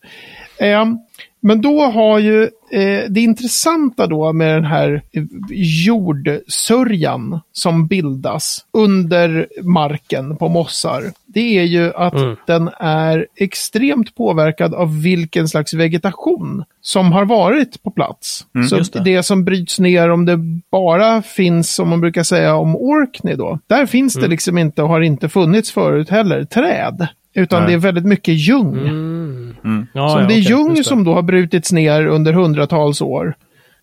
Ehm, 0.59 0.99
men 1.41 1.61
då 1.61 1.83
har 1.83 2.19
ju 2.19 2.43
eh, 2.71 3.05
det 3.09 3.21
intressanta 3.21 4.07
då 4.07 4.33
med 4.33 4.55
den 4.55 4.65
här 4.65 5.03
jordsörjan 5.51 7.41
som 7.53 7.87
bildas 7.87 8.65
under 8.73 9.47
marken 9.63 10.37
på 10.37 10.49
mossar. 10.49 11.03
Det 11.27 11.59
är 11.59 11.63
ju 11.63 11.93
att 11.95 12.15
Mm. 12.15 12.37
den 12.47 12.71
är 12.81 13.27
extremt 13.37 14.15
påverkad 14.15 14.75
av 14.75 15.03
vilken 15.03 15.49
slags 15.49 15.75
vegetation 15.75 16.65
som 16.81 17.13
har 17.13 17.25
varit 17.25 17.83
på 17.83 17.91
plats. 17.91 18.47
Så 18.69 18.77
just 18.77 18.93
det. 18.93 19.01
det. 19.05 19.23
som 19.23 19.45
bryts 19.45 19.79
ner, 19.79 20.11
om 20.11 20.25
det 20.27 20.37
bara 20.71 21.23
finns, 21.23 21.75
som 21.75 21.89
man 21.89 22.01
brukar 22.01 22.23
säga 22.23 22.55
om 22.57 22.77
Orkney 22.77 23.35
då, 23.37 23.59
där 23.67 23.87
finns 23.87 24.15
det 24.15 24.29
liksom 24.29 24.59
inte 24.59 24.83
och 24.83 24.89
har 24.89 25.01
inte 25.01 25.29
funnits 25.29 25.73
förut 25.73 26.11
heller, 26.11 26.45
träd. 26.45 27.09
Utan 27.35 27.61
Nej. 27.63 27.69
det 27.69 27.75
är 27.75 27.79
väldigt 27.79 28.05
mycket 28.05 28.35
ljung. 28.35 29.50
Mm. 29.65 29.87
Ja, 29.93 30.09
Som 30.09 30.21
ja, 30.21 30.27
det 30.29 30.35
är 30.35 30.39
just 30.39 30.77
det. 30.77 30.85
som 30.85 31.05
då 31.05 31.15
har 31.15 31.23
brutits 31.23 31.73
ner 31.73 32.07
under 32.07 32.33
hundratals 32.33 33.01
år. 33.03 33.35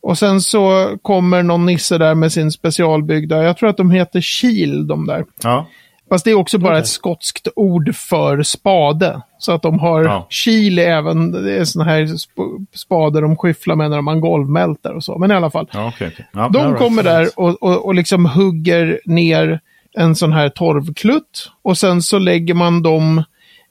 Och 0.01 0.17
sen 0.17 0.41
så 0.41 0.89
kommer 1.01 1.43
någon 1.43 1.65
nisse 1.65 1.97
där 1.97 2.15
med 2.15 2.31
sin 2.31 2.51
specialbyggda, 2.51 3.43
jag 3.43 3.57
tror 3.57 3.69
att 3.69 3.77
de 3.77 3.91
heter 3.91 4.21
kil 4.21 4.87
de 4.87 5.07
där. 5.07 5.25
Ja. 5.43 5.67
Fast 6.09 6.25
det 6.25 6.31
är 6.31 6.35
också 6.35 6.57
bara 6.57 6.73
Okej. 6.73 6.79
ett 6.81 6.87
skotskt 6.87 7.47
ord 7.55 7.95
för 7.95 8.43
spade. 8.43 9.21
Så 9.37 9.51
att 9.51 9.61
de 9.61 9.79
har 9.79 10.03
Ja. 10.03 10.27
kil 10.29 10.79
även, 10.79 11.31
det 11.31 11.57
är 11.57 11.65
sådana 11.65 11.91
här 11.91 12.01
sp- 12.01 12.65
spader 12.73 13.21
de 13.21 13.35
skyfflar 13.37 13.75
med 13.75 13.89
när 13.91 14.01
man 14.01 14.21
golvmälter 14.21 14.93
och 14.95 15.03
så. 15.03 15.17
Men 15.17 15.31
i 15.31 15.33
alla 15.33 15.49
fall. 15.51 15.67
Ja, 15.73 15.87
okej. 15.95 16.09
okej. 16.13 16.27
Ja. 16.33 16.49
De 16.53 16.63
right, 16.65 16.77
kommer 16.77 16.99
all 16.99 17.05
där 17.05 17.19
right. 17.19 17.33
och, 17.37 17.63
och, 17.63 17.85
och 17.85 17.95
liksom 17.95 18.25
hugger 18.25 18.99
ner 19.05 19.59
en 19.97 20.15
sån 20.15 20.33
här 20.33 20.49
torvklutt. 20.49 21.51
Och 21.61 21.77
sen 21.77 22.01
så 22.01 22.19
lägger 22.19 22.53
man 22.53 22.81
dem 22.83 23.23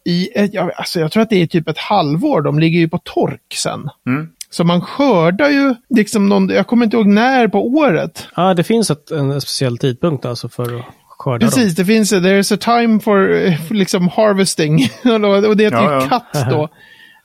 i, 0.06 0.28
ett, 0.34 0.54
ja, 0.54 0.70
alltså 0.76 1.00
jag 1.00 1.12
tror 1.12 1.22
att 1.22 1.30
det 1.30 1.42
är 1.42 1.46
typ 1.46 1.68
ett 1.68 1.78
halvår. 1.78 2.42
De 2.42 2.58
ligger 2.58 2.78
ju 2.78 2.88
på 2.88 2.98
tork 2.98 3.54
sen. 3.54 3.88
Mm. 4.06 4.28
Så 4.50 4.64
man 4.64 4.80
skördar 4.80 5.50
ju, 5.50 5.74
liksom 5.88 6.28
någon, 6.28 6.48
jag 6.48 6.66
kommer 6.66 6.84
inte 6.84 6.96
ihåg 6.96 7.06
när 7.06 7.48
på 7.48 7.66
året. 7.66 8.28
Ja, 8.36 8.54
det 8.54 8.64
finns 8.64 8.90
ett, 8.90 9.10
en 9.10 9.40
speciell 9.40 9.78
tidpunkt 9.78 10.24
alltså 10.24 10.48
för 10.48 10.78
att 10.78 10.84
skörda 11.08 11.38
dem. 11.38 11.48
Precis, 11.48 11.74
det 11.74 11.84
finns, 11.84 12.12
there's 12.12 12.54
a 12.54 12.56
time 12.56 13.00
for, 13.00 13.34
eh, 13.34 13.56
för 13.58 13.74
liksom 13.74 14.08
harvesting. 14.08 14.74
och 15.48 15.56
det 15.56 15.64
heter 15.64 15.76
Ja, 15.76 16.02
ju 16.02 16.08
ja. 16.10 16.20
cut 16.32 16.50
då. 16.50 16.68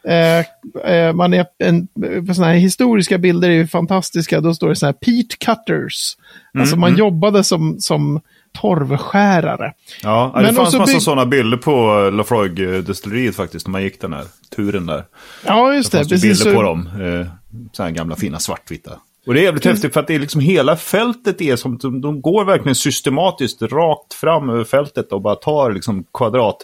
Eh, 0.10 0.40
eh, 0.94 1.14
man 1.14 1.34
är 1.34 1.46
en, 1.58 1.88
på 2.28 2.34
sådana 2.34 2.54
här 2.54 2.60
historiska 2.60 3.18
bilder 3.18 3.50
är 3.50 3.54
ju 3.54 3.68
fantastiska. 3.68 4.42
Då 4.42 4.54
står 4.54 4.70
det 4.70 4.76
så 4.76 4.86
här 4.86 4.94
peat 4.94 5.40
cutters. 5.40 6.18
Alltså 6.60 6.76
man 6.76 6.96
jobbade 6.98 7.44
som, 7.44 7.80
som 7.80 8.22
torvskärare. 8.62 9.74
Ja, 10.03 10.31
Men 10.36 10.43
det 10.43 10.53
fanns 10.53 10.67
också 10.67 10.77
massa 10.77 10.93
bygg- 10.93 11.01
sådana 11.01 11.25
bilder 11.25 11.58
på 11.58 11.72
Lafroig-destilleriet 12.13 13.36
faktiskt, 13.36 13.67
när 13.67 13.72
man 13.72 13.84
gick 13.84 14.01
den 14.01 14.13
här 14.13 14.25
turen 14.55 14.86
där. 14.86 15.03
Ja, 15.46 15.74
just 15.74 15.91
Det 15.91 15.98
det. 15.98 16.00
fanns 16.00 16.10
det 16.10 16.15
Precis. 16.15 16.43
bilder 16.43 16.53
på 16.55 16.62
Så, 16.62 16.67
dem. 16.67 16.89
Eh, 17.22 17.27
så 17.72 17.84
här 17.84 17.89
gamla 17.91 18.15
fina 18.15 18.39
svartvita. 18.39 18.91
Och 19.27 19.34
det 19.34 19.39
är 19.39 19.43
jävligt 19.43 19.65
häftigt 19.65 19.93
för 19.93 20.00
att 20.00 20.08
det 20.08 20.15
är 20.15 20.20
liksom 20.20 20.41
hela 20.41 20.75
fältet 20.75 21.41
är 21.41 21.55
som, 21.55 21.77
de, 21.77 22.01
de 22.01 22.22
går 22.22 22.46
verkligen 22.46 22.75
systematiskt 22.75 23.62
rakt 23.62 24.13
fram 24.13 24.50
över 24.50 24.63
fältet 24.63 25.12
och 25.12 25.22
bara 25.22 25.36
tar 25.36 25.72
liksom 25.72 26.03
kvadrat, 26.13 26.62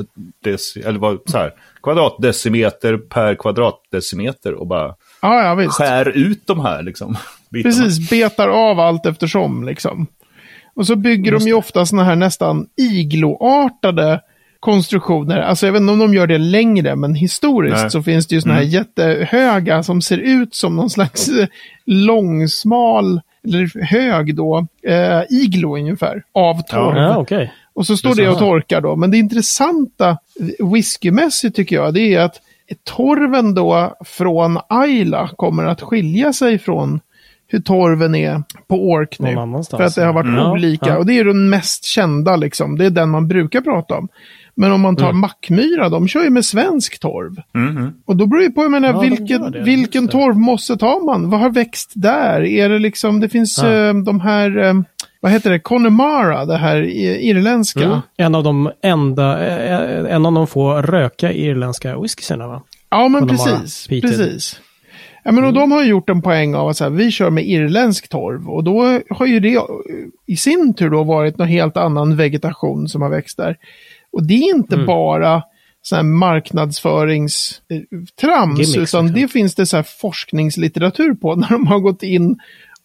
eller 0.86 1.00
vad, 1.00 1.18
så 1.26 1.38
här, 1.38 1.52
kvadratdecimeter 1.84 2.98
per 2.98 3.36
kvadratdecimeter 3.36 4.54
och 4.54 4.68
bara 4.68 4.96
ja, 5.22 5.62
ja, 5.64 5.70
skär 5.70 6.08
ut 6.08 6.48
de 6.48 6.60
här 6.60 6.84
liksom. 6.84 7.18
bitarna. 7.52 7.76
Precis, 7.76 8.10
betar 8.10 8.48
av 8.48 8.80
allt 8.80 9.06
eftersom 9.06 9.64
liksom. 9.64 10.08
Och 10.78 10.88
så 10.88 10.96
bygger 10.96 11.32
de 11.32 11.40
ju 11.40 11.54
ofta 11.54 11.86
sådana 11.86 12.04
här 12.04 12.16
nästan 12.16 12.68
igloartade 12.76 14.22
konstruktioner. 14.60 15.40
Alltså 15.40 15.66
jag 15.66 15.74
vet 15.74 15.82
inte 15.82 15.94
om 15.94 16.00
de 16.00 16.14
gör 16.14 16.28
det 16.28 16.38
längre, 16.38 16.96
men 16.96 17.16
historiskt 17.16 17.82
Nej. 17.82 17.92
så 17.92 18.04
finns 18.04 18.28
det 18.28 18.36
ju 18.36 18.42
sådana 18.42 18.60
här 18.60 18.66
jättehöga 18.66 19.84
som 19.84 20.02
ser 20.02 20.18
ut 20.18 20.56
som 20.56 20.76
någon 20.76 20.90
slags 20.90 21.30
långsmal, 21.86 23.22
eller 23.44 23.84
hög 23.84 24.36
då, 24.36 24.68
eh, 24.88 25.22
iglo 25.30 25.78
ungefär, 25.78 26.24
av 26.32 26.62
torv. 26.62 26.98
Ja, 26.98 27.18
okej. 27.18 27.54
Och 27.74 27.86
så 27.86 27.98
står 27.98 28.16
Det 28.16 28.24
det 28.24 28.30
och 28.30 28.40
torkar 28.40 28.82
då. 28.82 28.96
Men 28.96 29.12
det 29.12 29.18
intressanta 29.18 30.18
whiskymässigt 30.74 31.56
tycker 31.56 31.76
jag, 31.76 31.94
det 31.94 32.14
är 32.14 32.22
att 32.22 32.42
torven 32.84 33.54
då 33.54 33.96
från 34.06 34.60
Ayla 34.70 35.30
kommer 35.36 35.66
att 35.66 35.82
skilja 35.82 36.34
sig 36.34 36.60
från 36.60 37.00
hur 37.48 37.60
torven 37.60 38.16
är 38.16 38.44
på. 38.68 39.06
Någon 39.20 39.38
annanstans. 39.38 39.78
För 39.80 39.84
att 39.88 39.96
det 39.96 40.06
har 40.06 40.14
varit 40.14 40.28
Mm. 40.28 40.52
olika. 40.52 40.86
Ja. 40.90 40.98
Och 40.98 41.06
det 41.06 41.14
är 41.20 41.26
den 41.26 41.50
mest 41.50 41.86
kända 41.86 42.36
liksom. 42.36 42.78
Det 42.78 42.86
är 42.86 42.90
den 42.90 43.10
man 43.10 43.28
brukar 43.28 43.62
prata 43.62 43.98
om. 43.98 44.08
Men 44.60 44.72
om 44.72 44.82
man 44.82 44.96
tar 44.96 45.10
Mm. 45.10 45.20
Mackmyra, 45.20 45.90
de 45.90 46.08
kör 46.08 46.24
ju 46.24 46.30
med 46.30 46.46
svensk 46.46 47.00
torv. 47.00 47.36
Mhm. 47.54 47.94
Och 48.06 48.16
då 48.16 48.26
beror 48.26 48.42
det 48.42 48.50
på, 48.50 48.62
jag 48.64 48.72
menar, 48.72 48.88
Ja, 48.94 49.00
vilken, 49.00 49.52
det, 49.52 49.60
vilken 49.64 50.08
torvmosse 50.08 50.78
tar 50.78 51.06
man? 51.06 51.30
Vad 51.30 51.40
har 51.40 51.50
växt 51.50 51.92
där? 51.96 52.42
Är 52.46 52.70
det 52.70 52.80
liksom, 52.80 53.20
det 53.20 53.30
finns 53.30 53.60
Ja. 53.64 53.74
eh, 53.74 53.94
de 53.94 54.20
här, 54.20 54.58
eh, 54.58 54.74
vad 55.22 55.32
heter 55.32 55.50
det, 55.52 55.60
Connemara, 55.60 56.46
det 56.46 56.58
här 56.58 56.82
i- 56.84 57.30
irländska. 57.30 57.84
Mm. 57.84 58.00
En 58.18 58.36
av 58.36 58.44
de 58.44 58.72
enda, 58.84 59.48
eh, 59.48 60.16
en 60.16 60.26
av 60.26 60.34
de 60.34 60.48
få 60.48 60.74
röka 60.82 61.32
irländska 61.34 62.00
whiskysarna 62.00 62.48
va? 62.48 62.62
Ja, 62.90 63.08
men 63.08 63.28
Connemara, 63.28 63.60
precis. 63.60 63.88
Peter. 63.88 64.08
precis. 64.08 64.60
Ja, 65.28 65.34
men 65.34 65.44
och 65.44 65.54
de 65.54 65.72
har 65.72 65.84
gjort 65.84 66.10
en 66.10 66.22
poäng 66.22 66.56
av 66.56 66.68
att 66.68 66.78
så 66.78 66.84
här, 66.84 66.92
vi 66.92 67.12
kör 67.12 67.30
med 67.30 67.48
irländsk 67.48 68.08
torv. 68.08 68.50
Och 68.50 68.64
då 68.64 69.02
har 69.10 69.26
ju 69.26 69.40
det 69.40 69.56
eh, 69.56 69.64
i 70.26 70.38
sin 70.38 70.74
tur 70.74 70.90
då 70.90 71.04
varit 71.04 71.38
någon 71.38 71.48
helt 71.48 71.78
annan 71.78 72.16
vegetation 72.16 72.90
som 72.90 73.02
har 73.02 73.10
växt 73.10 73.38
där. 73.38 73.58
Och 74.12 74.28
det 74.28 74.34
är 74.34 74.56
inte 74.56 74.78
bara 74.78 75.44
så 75.82 75.96
här 75.96 76.04
marknadsföringstrams, 76.04 78.60
Gimmicks, 78.60 78.70
utan 78.70 78.82
liksom. 78.82 79.14
det 79.14 79.28
finns 79.28 79.56
det 79.56 79.66
så 79.66 79.76
här 79.76 79.88
forskningslitteratur 80.02 81.14
på 81.14 81.36
när 81.36 81.50
de 81.50 81.68
har 81.68 81.80
gått 81.80 82.04
in 82.04 82.40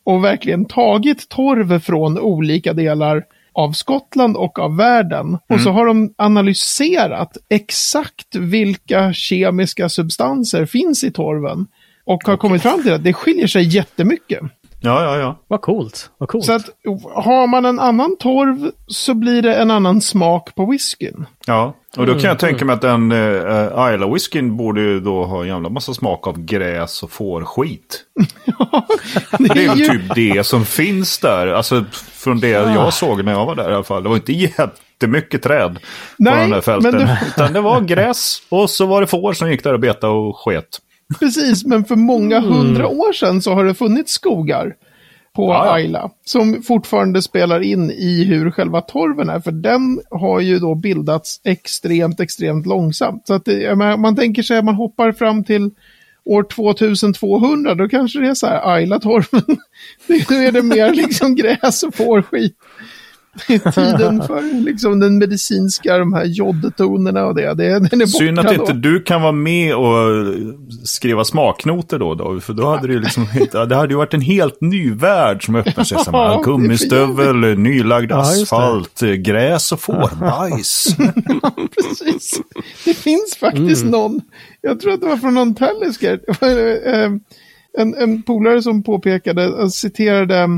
och 0.04 0.24
verkligen 0.24 0.64
tagit 0.64 1.28
torv 1.28 1.80
från 1.80 2.18
olika 2.18 2.72
delar 2.72 3.24
av 3.52 3.72
Skottland 3.72 4.36
och 4.36 4.58
av 4.58 4.76
världen. 4.76 5.38
Och 5.48 5.60
så 5.60 5.70
har 5.70 5.86
de 5.86 6.14
analyserat 6.18 7.36
exakt 7.48 8.36
vilka 8.36 9.12
kemiska 9.12 9.88
substanser 9.88 10.66
finns 10.66 11.04
i 11.04 11.10
torven. 11.10 11.66
Och 12.12 12.22
har 12.26 12.36
kommit 12.36 12.62
fram 12.62 12.82
till 12.82 12.92
att 12.92 13.04
det 13.04 13.12
skiljer 13.12 13.46
sig 13.46 13.62
jättemycket. 13.76 14.40
Ja, 14.84 15.04
ja, 15.04 15.16
ja. 15.18 15.38
Vad 15.48 15.60
coolt. 15.60 16.10
Vad 16.18 16.28
coolt. 16.28 16.44
Så 16.44 16.52
att 16.52 16.64
har 17.14 17.46
man 17.46 17.64
en 17.64 17.80
annan 17.80 18.16
torv 18.18 18.70
så 18.86 19.14
blir 19.14 19.42
det 19.42 19.54
en 19.54 19.70
annan 19.70 20.00
smak 20.00 20.54
på 20.54 20.66
whiskyn. 20.66 21.26
Ja, 21.46 21.74
och 21.96 22.06
då 22.06 22.12
kan 22.12 22.20
Mm, 22.20 22.28
jag 22.28 22.38
tänka 22.38 22.64
mig 22.64 22.74
att 22.74 22.80
den 22.80 23.12
uh, 23.12 23.94
Isla 23.94 24.06
whiskyn 24.12 24.56
borde 24.56 24.80
ju 24.80 25.00
då 25.00 25.24
ha 25.24 25.42
en 25.42 25.48
jävla 25.48 25.68
massa 25.68 25.94
smak 25.94 26.26
av 26.26 26.38
gräs 26.44 27.02
och 27.02 27.10
fårskit. 27.10 28.00
Det 29.38 29.54
Det 29.54 29.64
är 29.64 29.72
är 29.72 29.76
ju 29.76 29.84
typ 29.86 30.14
det 30.14 30.46
som 30.46 30.64
finns 30.64 31.18
där. 31.18 31.46
Alltså 31.46 31.84
från 32.12 32.40
det 32.40 32.56
Ah. 32.56 32.74
jag 32.74 32.92
såg 32.92 33.24
när 33.24 33.32
jag 33.32 33.46
var 33.46 33.54
där 33.54 33.70
i 33.70 33.74
alla 33.74 33.84
fall. 33.84 34.02
Det 34.02 34.08
var 34.08 34.16
inte 34.16 34.32
jättemycket 34.32 35.42
träd 35.42 35.78
Nej, 36.18 36.32
på 36.34 36.40
de 36.40 36.50
där 36.50 36.60
fälten. 36.60 36.90
men 36.96 37.06
du- 37.06 37.26
Utan 37.26 37.52
det 37.52 37.60
var 37.60 37.80
gräs 37.80 38.42
och 38.48 38.70
så 38.70 38.86
var 38.86 39.00
det 39.00 39.06
får 39.06 39.32
som 39.32 39.50
gick 39.50 39.64
där 39.64 39.72
och 39.72 39.80
betade 39.80 40.12
och 40.12 40.36
sket. 40.38 40.78
Precis, 41.18 41.64
men 41.64 41.84
för 41.84 41.96
många 41.96 42.36
Mm. 42.36 42.50
hundra 42.52 42.88
år 42.88 43.12
sedan 43.12 43.42
så 43.42 43.54
har 43.54 43.64
det 43.64 43.74
funnits 43.74 44.12
skogar 44.12 44.74
på 45.36 45.42
Ja. 45.48 45.72
Ayla. 45.72 46.10
Som 46.24 46.62
fortfarande 46.62 47.22
spelar 47.22 47.60
in 47.60 47.90
i 47.90 48.24
hur 48.24 48.50
själva 48.50 48.80
torven 48.80 49.28
är. 49.28 49.40
För 49.40 49.52
den 49.52 50.00
har 50.10 50.40
ju 50.40 50.58
då 50.58 50.74
bildats 50.74 51.40
extremt, 51.44 52.20
extremt 52.20 52.66
långsamt. 52.66 53.26
Så 53.26 53.34
att 53.34 53.44
det, 53.44 53.76
man 53.76 54.16
tänker 54.16 54.42
sig 54.42 54.58
att 54.58 54.64
man 54.64 54.74
hoppar 54.74 55.12
fram 55.12 55.44
till 55.44 55.70
år 56.24 56.42
2200, 56.42 57.74
då 57.74 57.88
kanske 57.88 58.18
det 58.20 58.28
är 58.28 58.34
så 58.34 58.46
här 58.46 58.74
Ayla-torven. 58.74 59.56
Nu 60.06 60.46
är 60.46 60.52
det 60.52 60.62
mer 60.62 60.94
liksom 60.94 61.34
gräs 61.34 61.82
och 61.82 61.94
fårskit. 61.94 62.56
Tiden 63.74 64.22
för 64.22 64.64
liksom 64.64 65.00
den 65.00 65.18
medicinska, 65.18 65.98
de 65.98 66.12
här 66.12 66.24
jodtonerna 66.24 67.26
och 67.26 67.34
det. 67.34 67.54
det 67.54 67.88
den 67.88 68.00
är 68.00 68.06
Synd 68.06 68.38
att 68.38 68.46
då. 68.46 68.52
inte 68.52 68.72
du 68.72 69.02
kan 69.02 69.22
vara 69.22 69.32
med 69.32 69.74
och 69.74 70.34
skriva 70.84 71.24
smaknoter 71.24 71.98
då, 71.98 72.14
då 72.14 72.40
för 72.40 72.52
då 72.52 72.66
hade 72.66 72.88
det 72.88 72.98
liksom, 72.98 73.26
det 73.68 73.76
hade 73.76 73.92
ju 73.92 73.96
varit 73.96 74.14
en 74.14 74.20
helt 74.20 74.60
ny 74.60 74.90
värld 74.90 75.46
som 75.46 75.56
öppnar 75.56 75.84
sig. 75.84 75.98
Som 75.98 76.14
Ja, 76.14 76.42
gummistövel, 76.44 77.58
nylagd 77.58 78.12
asfalt, 78.12 79.00
gräs 79.00 79.72
och 79.72 79.80
fårbajs. 79.80 80.96
Precis. 81.76 82.40
Det 82.84 82.94
finns 82.94 83.36
faktiskt 83.40 83.84
någon, 83.84 84.20
jag 84.60 84.80
tror 84.80 84.92
att 84.92 85.00
det 85.00 85.06
var 85.06 85.16
från 85.16 85.34
någon 85.34 85.54
Tellisker, 85.54 86.20
en, 87.78 87.94
en 87.94 88.22
polare 88.22 88.62
som 88.62 88.82
påpekade, 88.82 89.44
eh, 89.44 89.68
citerade 89.68 90.38
eh, 90.38 90.48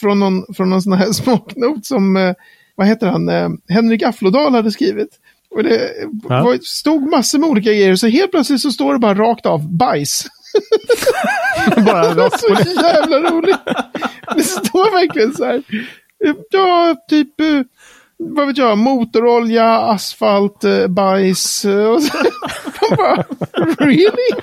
från 0.00 0.20
någon, 0.20 0.54
från 0.54 0.70
någon 0.70 0.82
sån 0.82 0.92
här 0.92 1.06
smaknot 1.12 1.86
som, 1.86 2.16
eh, 2.16 2.32
vad 2.74 2.86
heter 2.86 3.06
han, 3.06 3.28
eh, 3.28 3.48
Henrik 3.68 4.02
Afflodal 4.02 4.54
hade 4.54 4.70
skrivit. 4.70 5.08
Och 5.50 5.62
det 5.62 5.90
Ja. 6.28 6.42
var, 6.44 6.58
stod 6.62 7.10
massor 7.10 7.38
med 7.38 7.48
olika 7.48 7.70
grejer, 7.70 7.96
så 7.96 8.06
helt 8.06 8.30
plötsligt 8.30 8.60
så 8.60 8.70
står 8.70 8.92
det 8.92 8.98
bara 8.98 9.14
rakt 9.14 9.46
av 9.46 9.76
bajs. 9.76 10.26
Bara 11.86 12.08
Det 12.14 12.14
var 12.14 12.30
så 12.38 12.70
jävla 12.82 13.30
roligt. 13.30 13.56
Det 14.36 14.42
står 14.42 14.90
verkligen 15.00 15.34
så 15.34 15.44
här. 15.44 15.62
Ja, 16.50 16.94
typ, 17.10 17.40
eh, 17.40 17.60
vad 18.18 18.46
vet 18.46 18.58
jag, 18.58 18.78
motorolja, 18.78 19.64
asfalt, 19.78 20.64
bajs. 20.88 21.64
Och 21.64 22.02
så, 22.02 22.12
bara, 22.96 23.24
really? 23.78 24.40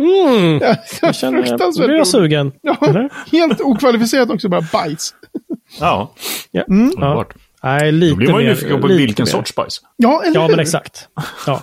Mm, 0.00 0.52
Ja, 0.52 0.58
det 0.68 0.98
jag 1.02 1.14
känner, 1.14 1.42
fruktansvärt 1.42 1.86
nu 1.86 1.92
är 1.92 1.96
jag 1.96 2.00
roligt. 2.00 2.08
sugen. 2.08 2.52
Ja, 2.62 3.08
helt 3.32 3.60
okvalificerat 3.60 4.30
också, 4.30 4.48
bara 4.48 4.66
bajs. 4.72 5.14
Ja, 5.80 6.14
Ja. 6.50 6.64
underbart. 6.68 7.34
Nej, 7.62 7.92
lite 7.92 8.10
Då 8.10 8.16
blir 8.16 8.32
man 8.32 8.42
ju 8.42 8.48
nyfiken 8.48 8.80
på 8.80 8.86
vilken 8.86 9.22
mer. 9.24 9.30
sorts 9.30 9.54
bajs. 9.54 9.80
Ja, 9.96 10.22
eller 10.24 10.34
Ja, 10.40 10.48
men 10.48 10.60
exakt. 10.60 11.08
Ja. 11.46 11.62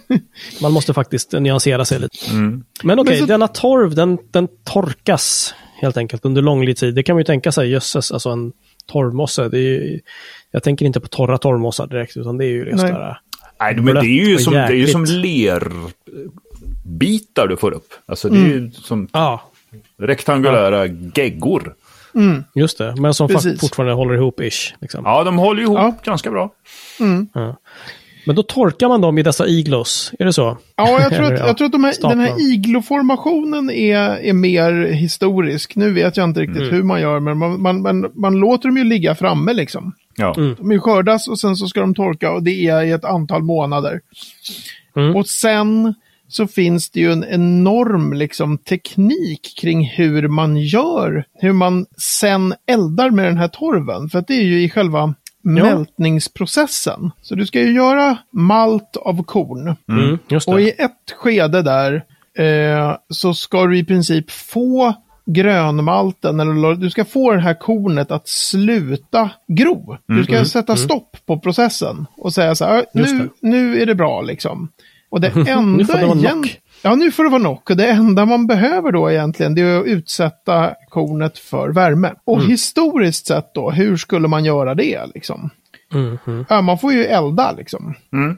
Man 0.62 0.72
måste 0.72 0.94
faktiskt 0.94 1.32
nyansera 1.32 1.84
sig 1.84 1.98
lite. 2.00 2.30
Mm. 2.30 2.64
Men 2.82 2.98
okej, 2.98 3.12
Men 3.12 3.20
så- 3.20 3.26
denna 3.26 3.48
torv, 3.48 3.94
den, 3.94 4.18
den 4.30 4.48
torkas 4.64 5.54
helt 5.80 5.96
enkelt 5.96 6.24
under 6.24 6.42
lång 6.42 6.74
tid. 6.74 6.94
Det 6.94 7.02
kan 7.02 7.14
man 7.16 7.20
ju 7.20 7.24
tänka 7.24 7.52
sig, 7.52 7.70
jösses, 7.70 8.12
alltså 8.12 8.30
en 8.30 8.52
torvmosse. 8.86 9.48
Det 9.48 9.58
är 9.58 9.62
ju, 9.62 10.00
jag 10.50 10.62
tänker 10.62 10.86
inte 10.86 11.00
på 11.00 11.08
torra 11.08 11.38
torvmossar 11.38 11.86
direkt, 11.86 12.16
utan 12.16 12.38
det 12.38 12.44
är 12.44 12.48
ju 12.50 12.64
just 12.70 12.82
Nej. 12.82 12.92
där. 12.92 13.20
Nej, 13.60 13.76
men 13.76 13.94
det 13.94 14.00
är 14.00 14.26
ju 14.28 14.38
som, 14.38 14.52
det 14.52 14.58
är 14.60 14.70
ju 14.72 14.86
som 14.86 15.04
jäkligt. 15.04 15.94
Lerbitar 16.98 17.46
du 17.48 17.56
får 17.56 17.72
upp. 17.72 17.88
Alltså 18.06 18.28
det 18.28 18.38
är 18.38 18.44
Mm. 18.44 18.50
ju 18.64 18.70
som 18.70 19.08
Ja, 19.12 19.42
rektangulära 19.98 20.86
geggor. 21.14 21.74
just 22.54 22.78
det. 22.78 22.94
Men 23.00 23.14
som 23.14 23.28
Precis. 23.28 23.60
fortfarande 23.60 23.94
håller 23.94 24.14
ihop-ish. 24.14 24.74
Liksom. 24.80 25.02
Ja, 25.04 25.24
de 25.24 25.38
håller 25.38 25.60
ju 25.60 25.66
ihop 25.66 25.78
Ja. 25.78 25.94
ganska 26.04 26.30
bra. 26.30 26.50
Ja. 27.34 27.56
Men 28.26 28.36
då 28.36 28.42
torkar 28.42 28.88
man 28.88 29.00
dem 29.00 29.18
i 29.18 29.22
dessa 29.22 29.46
iglos, 29.46 30.12
är 30.18 30.24
det 30.24 30.32
så? 30.32 30.58
Ja, 30.76 31.00
jag 31.00 31.12
tror 31.14 31.24
att, 31.32 31.38
ja, 31.40 31.46
jag 31.46 31.56
tror 31.58 31.66
att 31.66 31.72
de 31.72 31.84
här, 31.84 31.94
den 32.08 32.20
här 32.20 32.52
igloformationen 32.54 33.70
är, 33.70 34.00
är 34.24 34.32
mer 34.32 34.72
historisk. 34.92 35.76
Nu 35.76 35.92
vet 35.92 36.16
jag 36.16 36.24
inte 36.24 36.40
Mm. 36.42 36.54
riktigt 36.54 36.72
hur 36.72 36.82
man 36.82 37.00
gör, 37.00 37.20
men 37.20 37.38
man, 37.38 37.62
man, 37.62 37.82
man, 37.82 38.10
man 38.14 38.34
låter 38.36 38.68
dem 38.68 38.76
ju 38.76 38.84
ligga 38.84 39.14
framme 39.14 39.52
liksom. 39.52 39.92
Ja. 40.16 40.34
Mm. 40.36 40.54
De 40.58 40.72
är 40.72 40.78
skördas 40.78 41.28
och 41.28 41.38
sen 41.40 41.56
så 41.56 41.66
ska 41.66 41.80
de 41.80 41.94
torka 41.94 42.30
och 42.32 42.42
det 42.42 42.66
är 42.68 42.82
i 42.82 42.90
ett 42.90 43.04
antal 43.04 43.42
månader. 43.42 44.00
Mm. 44.96 45.16
Och 45.16 45.26
sen 45.28 45.94
så 46.28 46.46
finns 46.46 46.90
det 46.90 47.00
ju 47.00 47.12
en 47.12 47.24
enorm 47.24 48.12
liksom, 48.12 48.58
teknik 48.58 49.56
kring 49.60 49.86
hur 49.86 50.28
man 50.28 50.56
gör, 50.56 51.24
hur 51.34 51.52
man 51.52 51.86
sen 51.96 52.54
eldar 52.66 53.10
med 53.10 53.24
den 53.24 53.36
här 53.36 53.48
torven. 53.48 54.08
För 54.08 54.18
att 54.18 54.26
det 54.26 54.34
är 54.34 54.44
ju 54.44 54.62
i 54.62 54.70
själva 54.70 55.14
mältningsprocessen. 55.42 57.10
Så 57.22 57.34
du 57.34 57.46
ska 57.46 57.60
ju 57.60 57.72
göra 57.72 58.18
malt 58.32 58.96
av 58.96 59.22
korn. 59.22 59.76
Mm, 59.88 60.18
just 60.28 60.48
Och 60.48 60.60
i 60.60 60.70
ett 60.70 61.12
skede 61.16 61.62
där 61.62 62.04
eh, 62.38 62.96
så 63.08 63.34
ska 63.34 63.66
du 63.66 63.78
i 63.78 63.84
princip 63.84 64.30
få 64.30 64.94
grönmalten, 65.26 66.40
eller 66.40 66.74
du 66.74 66.90
ska 66.90 67.04
få 67.04 67.32
det 67.32 67.40
här 67.40 67.54
kornet 67.54 68.10
att 68.10 68.28
sluta 68.28 69.30
gro. 69.48 69.96
Du 70.06 70.24
ska 70.24 70.44
sätta 70.44 70.76
stopp 70.76 71.16
på 71.26 71.38
processen 71.38 72.06
och 72.16 72.34
säga 72.34 72.54
så 72.54 72.64
här, 72.64 72.84
nu, 72.94 73.28
nu 73.40 73.82
är 73.82 73.86
det 73.86 73.94
bra 73.94 74.22
liksom. 74.22 74.68
Och 75.10 75.20
det 75.20 75.28
enda 75.36 75.62
Nu 75.76 75.84
får 75.84 75.98
det 75.98 76.06
vara 76.06 76.18
igen- 76.18 76.32
knock. 76.42 76.58
Ja, 76.82 76.94
nu 76.94 77.10
får 77.12 77.24
det 77.24 77.30
vara 77.30 77.40
knock. 77.40 77.70
Och 77.70 77.76
det 77.76 77.86
enda 77.86 78.24
man 78.24 78.46
behöver 78.46 78.92
då 78.92 79.10
egentligen, 79.10 79.54
det 79.54 79.60
är 79.62 79.80
att 79.80 79.86
utsätta 79.86 80.70
kornet 80.88 81.38
för 81.38 81.68
värme. 81.68 82.12
Och 82.24 82.36
Mm. 82.38 82.50
historiskt 82.50 83.26
sett 83.26 83.54
då, 83.54 83.70
hur 83.70 83.96
skulle 83.96 84.28
man 84.28 84.44
göra 84.44 84.74
det 84.74 85.00
liksom? 85.14 85.50
Mm, 85.94 86.18
mm. 86.26 86.44
Ja, 86.48 86.60
man 86.62 86.78
får 86.78 86.92
ju 86.92 87.04
elda 87.04 87.52
liksom. 87.52 87.94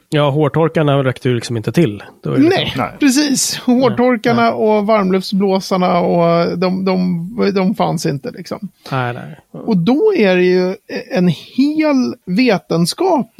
Ja, 0.09 0.30
hårtorkarna 0.30 1.04
räckte 1.04 1.28
ju 1.28 1.35
liksom 1.35 1.56
inte 1.56 1.72
till. 1.72 2.02
Då 2.22 2.33
är 2.33 2.37
det 2.37 2.48
Nej, 2.48 2.72
Nej. 2.76 2.90
precis. 3.00 3.56
Hårtorkarna 3.59 4.52
och 4.52 4.87
varmluftsblåsarna 4.87 5.98
och 6.00 6.59
de, 6.59 6.85
de, 6.85 7.52
de 7.54 7.74
fanns 7.74 8.06
inte 8.06 8.30
liksom. 8.30 8.59
Liksom. 8.61 8.68
Nej, 8.98 9.14
nej. 9.14 9.38
Och 9.52 9.76
då 9.76 10.14
är 10.16 10.37
det 10.37 10.44
ju 10.44 10.76
en 11.11 11.28
hel 11.28 12.14
vetenskap 12.26 13.30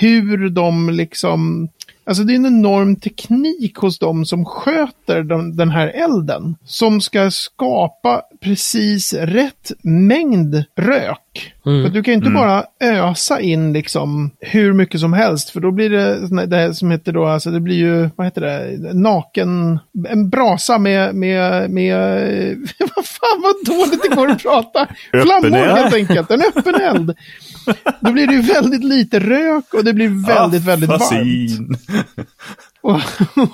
hur 0.00 0.48
de 0.48 0.90
liksom... 0.90 1.68
Alltså 2.06 2.24
det 2.24 2.32
är 2.32 2.36
en 2.36 2.46
enorm 2.46 2.96
teknik 2.96 3.76
hos 3.76 3.98
dem 3.98 4.24
som 4.24 4.44
sköter 4.44 5.22
den, 5.22 5.56
den 5.56 5.70
här 5.70 5.88
elden. 5.88 6.56
Som 6.64 7.00
ska 7.00 7.30
skapa 7.30 8.22
precis 8.40 9.12
rätt 9.12 9.72
mängd 9.82 10.64
rök. 10.76 11.54
Mm. 11.66 11.84
För 11.84 11.90
du 11.90 12.02
kan 12.02 12.12
ju 12.12 12.18
inte 12.18 12.30
bara 12.30 12.64
ösa 12.80 13.40
in 13.40 13.72
liksom 13.72 14.30
hur 14.40 14.72
mycket 14.72 15.00
som 15.00 15.12
helst. 15.12 15.50
För 15.50 15.60
då 15.60 15.70
blir 15.70 15.90
det 15.90 16.46
det 16.46 16.74
som 16.74 16.90
heter 16.90 17.12
då, 17.12 17.26
alltså 17.26 17.50
det 17.50 17.60
blir 17.60 17.76
ju, 17.76 18.10
vad 18.16 18.26
heter 18.26 18.40
det, 18.40 18.94
naken, 18.94 19.78
en 20.08 20.30
brasa 20.30 20.78
med, 20.78 21.14
med, 21.14 21.70
med, 21.70 21.98
vad 22.96 23.06
fan 23.06 23.42
vad 23.42 23.76
dåligt 23.76 24.02
det 24.02 24.16
går 24.16 24.28
att 24.28 24.42
prata. 24.42 24.86
Flammor 25.10 25.76
helt 25.76 25.94
enkelt, 25.94 26.30
en 26.30 26.40
öppen 26.40 26.74
eld. 26.74 27.14
Då 28.00 28.12
blir 28.12 28.26
det 28.26 28.34
ju 28.34 28.42
väldigt 28.42 28.84
lite 28.84 29.20
rök 29.20 29.74
och 29.74 29.84
det 29.84 29.92
blir 29.92 30.26
väldigt, 30.26 30.64
väldigt 30.64 30.90
varmt. 30.90 31.80
Och, 32.86 33.00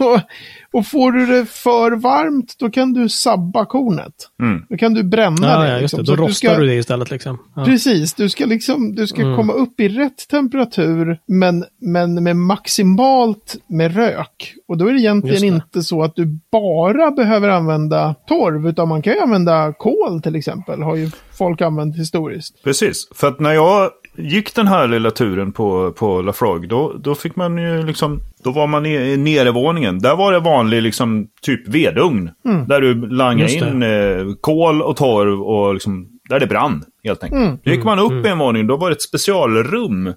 och, 0.00 0.20
och 0.72 0.86
får 0.86 1.12
du 1.12 1.26
det 1.26 1.46
för 1.46 1.92
varmt, 1.92 2.54
då 2.58 2.70
kan 2.70 2.92
du 2.92 3.08
sabba 3.08 3.64
kornet. 3.66 4.12
Mm. 4.42 4.62
Då 4.68 4.76
kan 4.76 4.94
du 4.94 5.02
bränna 5.02 5.46
Ja, 5.48 5.58
det. 5.58 5.68
ja, 5.68 5.78
just 5.80 5.94
det. 5.96 5.98
liksom. 5.98 5.98
Då 5.98 6.04
Så 6.06 6.12
att 6.12 6.18
rostar 6.18 6.48
ska- 6.48 6.58
du 6.60 6.66
det 6.66 6.74
istället 6.74 7.10
liksom. 7.10 7.38
Ja. 7.56 7.64
Precis, 7.64 8.14
du 8.14 8.28
ska 8.28 8.46
liksom, 8.46 8.94
du 8.94 9.06
ska 9.06 9.22
Mm. 9.22 9.36
komma 9.36 9.52
upp 9.52 9.80
i 9.80 9.88
rätt 9.88 10.28
temperatur 10.30 11.18
men, 11.26 11.64
men 11.80 12.22
med 12.24 12.36
maximalt 12.36 13.56
med 13.66 13.94
rök. 13.96 14.54
Och 14.68 14.76
då 14.78 14.88
är 14.88 14.92
det 14.92 15.00
egentligen 15.00 15.40
det. 15.40 15.46
inte 15.46 15.82
så 15.82 16.02
att 16.02 16.16
du 16.16 16.38
bara 16.52 17.10
behöver 17.10 17.48
använda 17.48 18.14
torv, 18.28 18.68
utan 18.68 18.88
man 18.88 19.02
kan 19.02 19.12
ju 19.12 19.20
använda 19.20 19.72
kol 19.78 20.20
till 20.22 20.36
exempel, 20.36 20.82
har 20.82 20.96
ju 20.96 21.10
folk 21.38 21.60
använt 21.60 21.96
historiskt. 21.96 22.62
Precis, 22.64 23.08
för 23.14 23.28
att 23.28 23.40
när 23.40 23.52
jag 23.52 23.90
gick 24.16 24.54
den 24.54 24.68
här 24.68 24.88
lilla 24.88 25.10
turen 25.10 25.52
på, 25.52 25.92
på 25.92 26.22
Lafroig, 26.22 26.68
då, 26.68 26.92
då 26.98 27.14
fick 27.14 27.36
man 27.36 27.58
ju 27.58 27.82
liksom, 27.86 28.20
då 28.44 28.50
var 28.50 28.66
man 28.66 28.86
i, 28.86 28.94
i 28.94 29.16
nedervåningen. 29.16 29.98
Där 29.98 30.16
var 30.16 30.32
det 30.32 30.40
vanlig 30.40 30.82
liksom 30.82 31.28
typ 31.42 31.68
vedugn. 31.68 32.30
Där 32.66 32.80
du 32.80 33.08
langade 33.08 33.52
in 33.52 33.82
eh, 33.82 34.34
kol 34.40 34.82
och 34.82 34.96
torv 34.96 35.42
och 35.42 35.74
liksom, 35.74 36.08
där 36.28 36.40
det 36.40 36.46
brann 36.46 36.84
helt 37.04 37.22
enkelt. 37.22 37.42
Mm. 37.42 37.58
Då 37.64 37.70
gick 37.70 37.84
man 37.84 37.98
upp 37.98 38.26
i 38.26 38.28
en 38.28 38.38
våning, 38.38 38.66
då 38.66 38.76
var 38.76 38.90
det 38.90 38.96
ett 38.96 39.02
specialrum. 39.02 40.14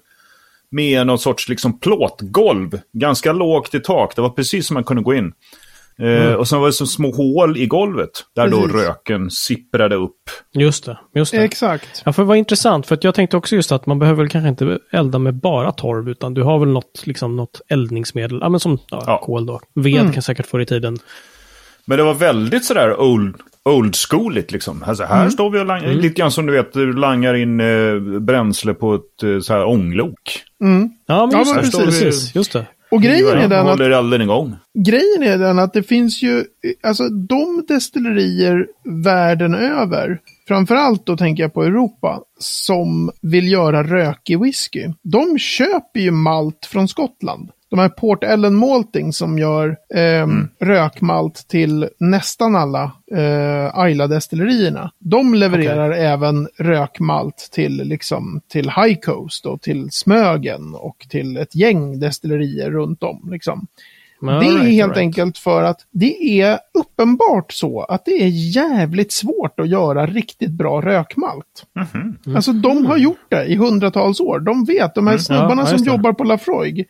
Med 0.70 1.06
någon 1.06 1.18
sorts 1.18 1.48
liksom 1.48 1.80
plåtgolv, 1.80 2.80
ganska 2.92 3.32
lågt 3.32 3.74
i 3.74 3.80
tak. 3.80 4.16
Det 4.16 4.22
var 4.22 4.30
precis 4.30 4.66
som 4.66 4.74
man 4.74 4.84
kunde 4.84 5.02
gå 5.02 5.14
in. 5.14 5.32
Eh, 6.02 6.32
Och 6.34 6.48
sen 6.48 6.60
var 6.60 6.66
det 6.66 6.72
så 6.72 6.86
små 6.86 7.10
hål 7.12 7.56
i 7.56 7.66
golvet. 7.66 8.10
Där 8.34 8.48
då 8.48 8.62
Precis. 8.62 8.86
röken 8.86 9.30
sipprade 9.30 9.96
upp. 9.96 10.16
Just 10.54 10.84
det. 10.84 10.98
Just 11.14 11.32
det. 11.32 11.38
Exakt. 11.44 12.02
Ja, 12.04 12.12
för 12.12 12.22
det 12.22 12.26
var 12.26 12.34
intressant, 12.34 12.86
för 12.86 12.94
att 12.94 13.04
jag 13.04 13.14
tänkte 13.14 13.36
också 13.36 13.56
just 13.56 13.72
att 13.72 13.86
man 13.86 13.98
behöver 13.98 14.22
väl 14.22 14.28
kanske 14.30 14.48
inte 14.48 14.78
elda 14.92 15.18
med 15.18 15.34
bara 15.34 15.72
torv, 15.72 16.08
utan 16.08 16.34
du 16.34 16.42
har 16.42 16.58
väl 16.58 16.68
något, 16.68 17.02
liksom, 17.06 17.36
något 17.36 17.60
eldningsmedel, 17.68 18.38
ja, 18.42 18.48
men 18.48 18.60
som 18.60 18.78
ja, 18.90 19.02
Ja. 19.06 19.18
kol 19.24 19.46
då. 19.46 19.60
Ved 19.74 20.00
Mm. 20.00 20.12
kan 20.12 20.22
säkert 20.22 20.46
förr 20.46 20.60
i 20.60 20.66
tiden. 20.66 20.98
Men 21.84 21.98
det 21.98 22.04
var 22.04 22.14
väldigt 22.14 22.64
sådär 22.64 23.00
old, 23.00 23.36
old 23.64 23.96
schooligt 23.96 24.52
liksom. 24.52 24.84
Alltså, 24.86 25.04
här 25.04 25.28
står 25.30 25.50
vi 25.50 25.60
och 25.60 25.66
langar, 25.66 25.88
lite 25.92 26.14
grann 26.20 26.30
som 26.30 26.46
du 26.46 26.52
vet, 26.52 26.72
du 26.72 26.92
langar 26.92 27.34
in 27.34 27.60
eh, 27.60 27.98
bränsle 28.20 28.74
på 28.74 28.94
ett 28.94 29.22
eh, 29.22 29.38
så 29.40 29.52
här 29.52 29.64
ånglok. 29.64 30.42
Ja, 30.58 30.66
men 30.66 30.90
Ja, 31.06 31.30
just, 31.38 31.54
men 31.54 31.64
det, 31.64 31.70
precis. 31.70 32.00
precis, 32.04 32.34
just 32.34 32.52
det. 32.52 32.66
Och 32.96 33.02
grejen 33.02 33.38
är 33.38 33.48
den 33.48 33.66
att 33.66 33.78
Håller 33.78 34.20
igång. 34.20 34.56
grejen 34.74 35.22
är 35.22 35.38
den 35.38 35.58
att 35.58 35.72
det 35.72 35.82
finns 35.82 36.22
ju, 36.22 36.44
alltså 36.82 37.08
de 37.08 37.64
destillerier 37.68 38.66
världen 39.04 39.54
över, 39.54 40.20
framförallt 40.48 41.06
då 41.06 41.16
tänker 41.16 41.42
jag 41.42 41.54
på 41.54 41.64
Europa, 41.64 42.20
som 42.38 43.10
vill 43.22 43.52
göra 43.52 43.82
rökig 43.82 44.40
whisky. 44.40 44.88
De 45.02 45.38
köper 45.38 46.00
ju 46.00 46.10
malt 46.10 46.66
från 46.66 46.88
Skottland. 46.88 47.50
De 47.70 47.78
här 47.78 47.88
Port 47.88 48.24
Ellen 48.24 48.54
Malting 48.54 49.12
som 49.12 49.38
gör 49.38 49.76
eh, 49.94 50.26
rökmalt 50.60 51.48
till 51.48 51.88
nästan 51.98 52.56
alla 52.56 52.92
eh, 53.12 53.78
Ayla-destillerierna. 53.78 54.90
De 54.98 55.34
levererar 55.34 55.90
även 55.90 56.48
rökmalt 56.58 57.48
till, 57.52 57.76
liksom, 57.76 58.40
till 58.48 58.70
High 58.70 59.00
Coast 59.00 59.46
och 59.46 59.62
till 59.62 59.88
Smögen 59.90 60.74
och 60.74 61.06
till 61.10 61.36
ett 61.36 61.54
gäng 61.54 62.00
destillerier 62.00 62.70
runt 62.70 63.02
om. 63.02 63.28
Liksom. 63.30 63.66
Det 64.20 64.26
är 64.26 64.40
right, 64.40 64.72
helt 64.72 64.90
right. 64.90 64.96
enkelt 64.96 65.38
för 65.38 65.62
att 65.62 65.80
det 65.90 66.40
är 66.40 66.58
uppenbart 66.74 67.52
så 67.52 67.82
att 67.82 68.04
det 68.04 68.22
är 68.22 68.28
jävligt 68.56 69.12
svårt 69.12 69.60
att 69.60 69.68
göra 69.68 70.06
riktigt 70.06 70.50
bra 70.50 70.80
rökmalt. 70.80 71.66
Alltså 72.34 72.52
de 72.52 72.86
har 72.86 72.96
gjort 72.96 73.26
det 73.28 73.44
i 73.44 73.56
hundratals 73.56 74.20
år. 74.20 74.40
De 74.40 74.64
vet, 74.64 74.94
de 74.94 75.06
här 75.06 75.18
snubbarna 75.18 75.52
Mm. 75.52 75.58
Ja, 75.58 75.70
ja, 75.72 75.78
som 75.78 75.86
jobbar 75.86 76.12
på 76.12 76.24
Lafroig. 76.24 76.86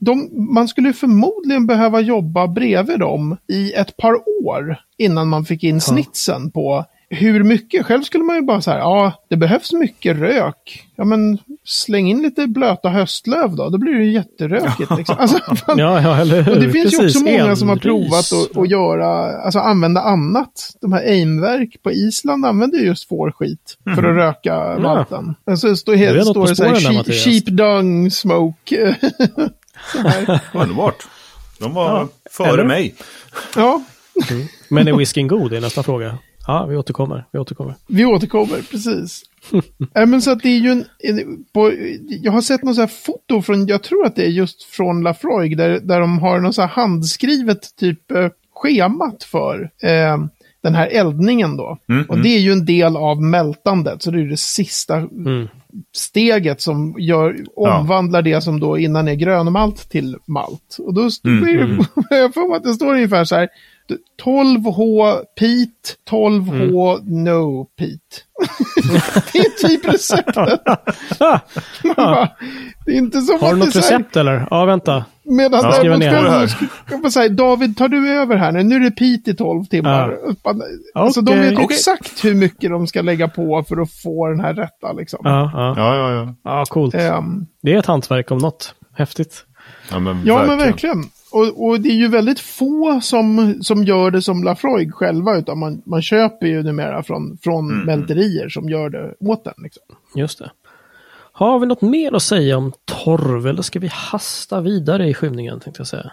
De, 0.00 0.28
man 0.54 0.68
skulle 0.68 0.92
förmodligen 0.92 1.66
behöva 1.66 2.00
jobba 2.00 2.48
bredvid 2.48 2.98
dem 2.98 3.36
i 3.48 3.72
ett 3.72 3.96
par 3.96 4.14
år 4.46 4.78
innan 4.98 5.28
man 5.28 5.44
fick 5.44 5.64
in 5.64 5.80
snitsen 5.80 6.50
på 6.50 6.84
hur 7.10 7.42
mycket. 7.44 7.86
Själv 7.86 8.02
skulle 8.02 8.24
man 8.24 8.36
ju 8.36 8.42
bara 8.42 8.60
säga, 8.60 8.78
ja, 8.78 9.12
det 9.30 9.36
behövs 9.36 9.72
mycket 9.72 10.16
rök. 10.16 10.86
Ja, 10.96 11.04
men 11.04 11.38
släng 11.64 12.08
in 12.10 12.22
lite 12.22 12.46
blöta 12.46 12.88
höstlöv 12.88 13.56
då, 13.56 13.68
då 13.68 13.78
blir 13.78 13.92
det 13.94 14.04
ju 14.04 14.12
jätterökigt. 14.12 14.90
Liksom. 14.98 15.16
Alltså, 15.18 15.38
Ja, 15.66 16.02
ja, 16.02 16.16
eller 16.20 16.42
hur? 16.42 16.54
och 16.54 16.60
det 16.60 16.70
finns 16.70 16.94
ju 16.94 16.98
Precis, 16.98 17.16
också 17.16 17.30
många 17.32 17.56
som 17.56 17.68
har 17.68 17.76
provat 17.76 18.32
att, 18.32 18.56
att 18.56 18.70
göra, 18.70 19.36
alltså 19.42 19.58
använda 19.58 20.00
annat. 20.00 20.76
De 20.80 20.92
här 20.92 21.00
aimverk 21.06 21.82
på 21.82 21.92
Island 21.92 22.46
använder 22.46 22.78
ju 22.78 22.84
just 22.86 23.08
fårskit 23.08 23.78
för 23.84 24.02
att 24.02 24.16
röka 24.16 24.78
malten. 24.78 25.34
Alltså 25.46 25.68
det 25.68 25.76
står, 25.76 25.94
helt, 25.94 26.16
något 26.16 26.28
står 26.28 26.46
det 26.46 26.56
så 26.56 26.64
här, 26.64 27.04
sheep, 27.04 27.24
sheep 27.24 27.44
dung 27.46 28.10
smoke. 28.10 28.96
Underbart. 30.54 31.06
De 31.58 31.74
var 31.74 31.84
Ja, 31.90 32.08
före 32.30 32.48
eller? 32.48 32.64
mig. 32.64 32.94
Ja, 33.56 33.82
Men 34.68 34.88
är 34.88 34.92
whiskyn 34.92 35.28
god? 35.28 35.50
Det 35.50 35.56
är 35.56 35.60
nästa 35.60 35.82
fråga. 35.82 36.18
Ja, 36.46 36.66
vi 36.66 36.76
återkommer. 36.76 37.24
Vi 37.32 37.38
återkommer. 37.38 37.74
vi 37.88 38.04
återkommer, 38.04 38.70
precis. 38.70 39.22
Nej, 39.94 40.06
men 40.06 40.22
så 40.22 40.30
att 40.30 40.42
det 40.42 40.48
är 40.48 40.58
ju 40.58 40.70
en, 40.70 40.84
en, 40.98 41.44
på, 41.54 41.72
jag 42.08 42.32
har 42.32 42.40
sett 42.40 42.62
något 42.62 42.74
så 42.74 42.80
här 42.80 42.88
foto 43.06 43.42
från, 43.42 43.66
jag 43.66 43.82
tror 43.82 44.06
att 44.06 44.16
det 44.16 44.22
är 44.24 44.28
just 44.30 44.62
från 44.62 45.02
Lafroig, 45.02 45.56
där, 45.56 45.80
där 45.80 46.00
de 46.00 46.18
har 46.18 46.40
något 46.40 46.54
så 46.54 46.60
här 46.62 46.68
handskrivet 46.68 47.76
typ 47.76 48.10
eh, 48.10 48.28
schemat 48.54 49.24
för 49.24 49.70
eh, 49.82 50.18
den 50.62 50.74
här 50.74 50.86
eldningen 50.86 51.56
då. 51.56 51.78
och 52.08 52.18
det 52.18 52.28
är 52.28 52.38
ju 52.38 52.52
en 52.52 52.64
del 52.64 52.96
av 52.96 53.22
mältandet, 53.22 54.02
så 54.02 54.10
det 54.10 54.20
är 54.20 54.24
det 54.24 54.36
sista 54.36 54.96
Mm. 54.96 55.48
steget 55.96 56.60
som 56.60 56.94
gör, 56.98 57.36
omvandlar 57.56 58.22
det 58.22 58.40
som 58.40 58.60
då 58.60 58.78
innan 58.78 59.08
är 59.08 59.14
grönmalt 59.14 59.90
till 59.90 60.16
malt. 60.26 60.76
Och 60.78 60.94
då 60.94 61.06
st- 61.06 61.28
Mm, 61.28 61.44
det, 62.10 62.16
jag 62.16 62.34
får 62.34 62.56
att 62.56 62.62
det 62.62 62.74
står 62.74 62.94
ungefär 62.94 63.24
så 63.24 63.34
här, 63.36 63.48
12H 64.24 65.16
peat, 65.38 65.96
12H 66.10 67.00
no 67.04 67.64
peat. 67.78 68.00
det 69.32 69.38
är 69.38 69.68
typ 69.68 69.88
receptet. 69.94 70.60
Man 71.84 71.94
bara, 71.96 72.28
det 72.86 72.92
är 72.92 72.96
inte 72.96 73.20
som 73.20 73.40
har 73.40 73.52
du 73.52 73.58
något 73.58 73.76
recept 73.76 74.16
eller? 74.16 74.46
Ja, 74.50 74.64
vänta. 74.64 75.04
medan 75.24 75.60
Ja, 75.64 75.82
däremot 75.82 76.50
ska 76.50 76.64
jag 76.90 77.00
bara 77.02 77.10
säga, 77.10 77.28
David 77.28 77.76
tar 77.76 77.88
du 77.88 78.10
över 78.10 78.36
här 78.36 78.52
nu, 78.52 78.62
nu 78.62 78.76
är 78.76 78.80
det 78.80 78.90
peat 78.90 79.28
i 79.28 79.34
12 79.34 79.64
timmar. 79.64 80.18
Alltså 80.94 81.20
de 81.20 81.32
Okej. 81.32 81.50
vet 81.50 81.58
Okej. 81.58 81.66
exakt 81.76 82.24
hur 82.24 82.34
mycket 82.34 82.70
de 82.70 82.86
ska 82.86 83.02
lägga 83.02 83.28
på 83.28 83.64
för 83.68 83.80
att 83.82 83.92
få 83.92 84.26
den 84.28 84.40
här 84.40 84.54
rätta 84.54 84.92
liksom. 84.92 85.20
Ja, 85.22 85.50
ja. 85.54 85.74
Ja, 85.76 85.96
ja, 85.96 86.12
ja. 86.12 86.34
ja 86.44 86.64
coolt. 86.68 86.94
Ehm, 86.94 87.46
Det 87.62 87.72
är 87.74 87.78
ett 87.78 87.86
hantverk 87.86 88.30
om 88.30 88.38
något. 88.38 88.74
Häftigt. 88.94 89.44
Ja, 89.90 89.98
men 89.98 90.22
Ja, 90.26 90.34
verkligen. 90.36 90.58
men 90.58 90.66
verkligen. 90.66 91.04
Och, 91.36 91.66
och 91.66 91.80
det 91.80 91.88
är 91.88 91.94
ju 91.94 92.08
väldigt 92.08 92.40
få 92.40 93.00
som, 93.02 93.58
som 93.62 93.84
gör 93.84 94.10
det 94.10 94.22
som 94.22 94.44
Lafroig 94.44 94.94
själva, 94.94 95.36
utan 95.36 95.58
man, 95.58 95.82
man 95.86 96.02
köper 96.02 96.46
ju 96.46 96.62
numera 96.62 97.02
från, 97.02 97.38
från 97.42 97.70
Mm. 97.70 97.86
mälterier 97.86 98.48
som 98.48 98.68
gör 98.68 98.90
det 98.90 99.14
åt 99.20 99.44
den. 99.44 99.54
Liksom. 99.56 99.82
Just 100.14 100.38
det. 100.38 100.50
Har 101.32 101.58
vi 101.58 101.66
något 101.66 101.82
mer 101.82 102.14
att 102.14 102.22
säga 102.22 102.56
om 102.56 102.72
torv 102.84 103.46
eller 103.46 103.62
ska 103.62 103.78
vi 103.78 103.90
hasta 103.92 104.60
vidare 104.60 105.08
i 105.08 105.14
skymningen 105.14 105.60
tänkte 105.60 105.80
jag 105.80 105.86
säga. 105.86 106.10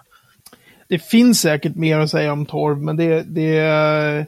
Det 0.87 0.99
finns 0.99 1.39
säkert 1.39 1.75
mer 1.75 1.99
att 1.99 2.09
säga 2.09 2.33
om 2.33 2.45
torv, 2.45 2.77
men 2.77 2.97
det, 2.97 3.23
det, 3.23 4.25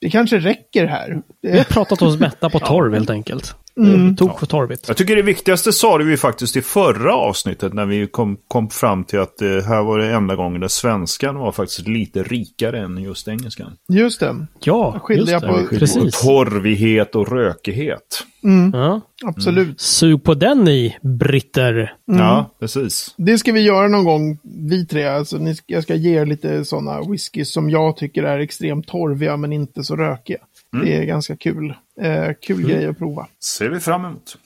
det 0.00 0.10
kanske 0.10 0.38
räcker 0.38 0.86
här. 0.86 1.22
Vi 1.42 1.56
har 1.58 1.64
pratat 1.64 2.02
oss 2.02 2.20
mätta 2.20 2.50
på 2.50 2.58
torv 2.66 2.94
helt 2.94 3.10
enkelt. 3.10 3.54
Mm. 3.80 4.10
Det 4.10 4.16
Tok 4.16 4.38
för 4.40 4.46
torvigt. 4.46 4.84
Jag 4.88 4.96
tycker 4.96 5.16
det 5.16 5.22
viktigaste 5.22 5.72
sa 5.72 5.98
du 5.98 6.10
ju 6.10 6.16
faktiskt 6.16 6.56
i 6.56 6.62
förra 6.62 7.14
avsnittet 7.14 7.72
när 7.74 7.86
vi 7.86 8.06
kom, 8.06 8.36
kom 8.48 8.68
fram 8.68 9.04
till 9.04 9.18
att 9.18 9.38
det 9.38 9.64
här 9.66 9.82
var 9.82 9.98
det 9.98 10.06
enda 10.14 10.36
gången 10.36 10.60
där 10.60 10.68
svenskan 10.68 11.36
var 11.38 11.52
faktiskt 11.52 11.88
lite 11.88 12.22
rikare 12.22 12.80
än 12.80 12.98
just 12.98 13.28
engelskan. 13.28 13.72
just 13.88 14.20
det, 14.20 14.46
Ja, 14.60 14.98
skilde 15.02 15.20
just 15.32 15.32
jag 15.32 15.42
det. 15.42 15.62
på- 15.68 15.76
Precis. 15.78 16.20
Torvighet 16.22 17.14
och 17.14 17.28
rökighet. 17.32 18.24
Ja. 18.72 19.00
absolut. 19.24 19.80
Sug 19.80 20.24
på 20.24 20.34
den 20.34 20.68
i, 20.68 20.96
britter. 21.02 21.94
Ja, 22.04 22.50
precis. 22.60 23.14
Det 23.16 23.38
ska 23.38 23.52
vi 23.52 23.60
göra 23.60 23.88
någon 23.88 24.04
gång, 24.04 24.38
vi 24.70 24.86
tre. 24.86 25.04
Alltså, 25.04 25.36
ni, 25.38 25.56
jag 25.66 25.82
ska 25.82 25.94
ge 25.94 26.18
er 26.20 26.26
lite 26.26 26.64
sådana 26.64 27.00
whisky 27.10 27.44
som 27.44 27.70
jag 27.70 27.96
tycker 27.96 28.22
är 28.22 28.38
extremt 28.38 28.86
torviga 28.88 29.36
men 29.36 29.52
inte 29.52 29.84
så 29.84 29.96
rökiga. 29.96 30.38
Det 30.84 30.96
är 30.96 31.04
ganska 31.04 31.36
kul. 31.36 31.74
Eh, 32.00 32.32
kul 32.42 32.62
grej 32.62 32.86
att 32.86 32.98
prova. 32.98 33.26
Ser 33.40 33.68
vi 33.68 33.80
fram 33.80 34.04
emot. 34.04 34.36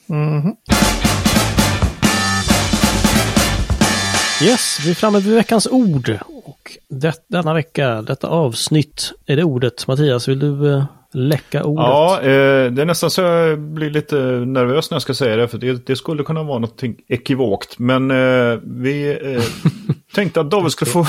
Yes, 4.42 4.78
vi 4.84 4.90
är 4.90 4.94
framme 4.94 5.18
vid 5.18 5.34
veckans 5.34 5.66
ord. 5.66 6.18
Och 6.44 6.76
det, 6.88 7.14
denna 7.28 7.54
vecka, 7.54 8.02
detta 8.02 8.28
avsnitt, 8.28 9.12
är 9.26 9.36
det 9.36 9.44
ordet. 9.44 9.86
Mattias, 9.86 10.28
vill 10.28 10.38
du 10.38 10.72
eh, 10.74 10.84
läcka 11.12 11.64
ordet? 11.64 11.84
Ja, 11.84 12.20
eh, 12.20 12.72
det 12.72 12.82
är 12.82 12.84
nästan 12.84 13.10
så 13.10 13.20
jag 13.20 13.58
blir 13.60 13.90
lite 13.90 14.16
nervös 14.46 14.90
när 14.90 14.94
jag 14.94 15.02
ska 15.02 15.14
säga 15.14 15.36
det. 15.36 15.48
För 15.48 15.58
det, 15.58 15.86
det 15.86 15.96
skulle 15.96 16.22
kunna 16.22 16.42
vara 16.42 16.58
något 16.58 16.82
ekivokt. 17.08 17.78
Men 17.78 18.10
eh, 18.10 18.58
vi 18.62 19.18
eh, 19.22 19.42
tänkte 20.14 20.40
att 20.40 20.50
David 20.50 20.72
skulle 20.72 20.90
få 20.90 21.06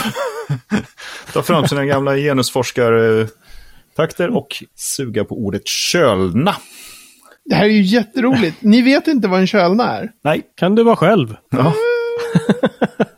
ta 1.33 1.41
fram 1.41 1.67
sina 1.67 1.85
gamla 1.85 2.17
genusforskartakter 3.97 4.35
och 4.37 4.63
suga 4.75 5.23
på 5.25 5.35
ordet 5.35 5.67
kölna. 5.67 6.55
Det 7.45 7.55
här 7.55 7.65
är 7.65 7.69
ju 7.69 7.81
jätteroligt. 7.81 8.57
Ni 8.61 8.81
vet 8.81 9.07
inte 9.07 9.27
vad 9.27 9.39
en 9.39 9.47
kölna 9.47 9.83
är. 9.97 10.11
Nej. 10.23 10.41
Kan 10.57 10.75
du 10.75 10.83
vara 10.83 10.95
själv? 10.95 11.35
Ja. 11.49 11.73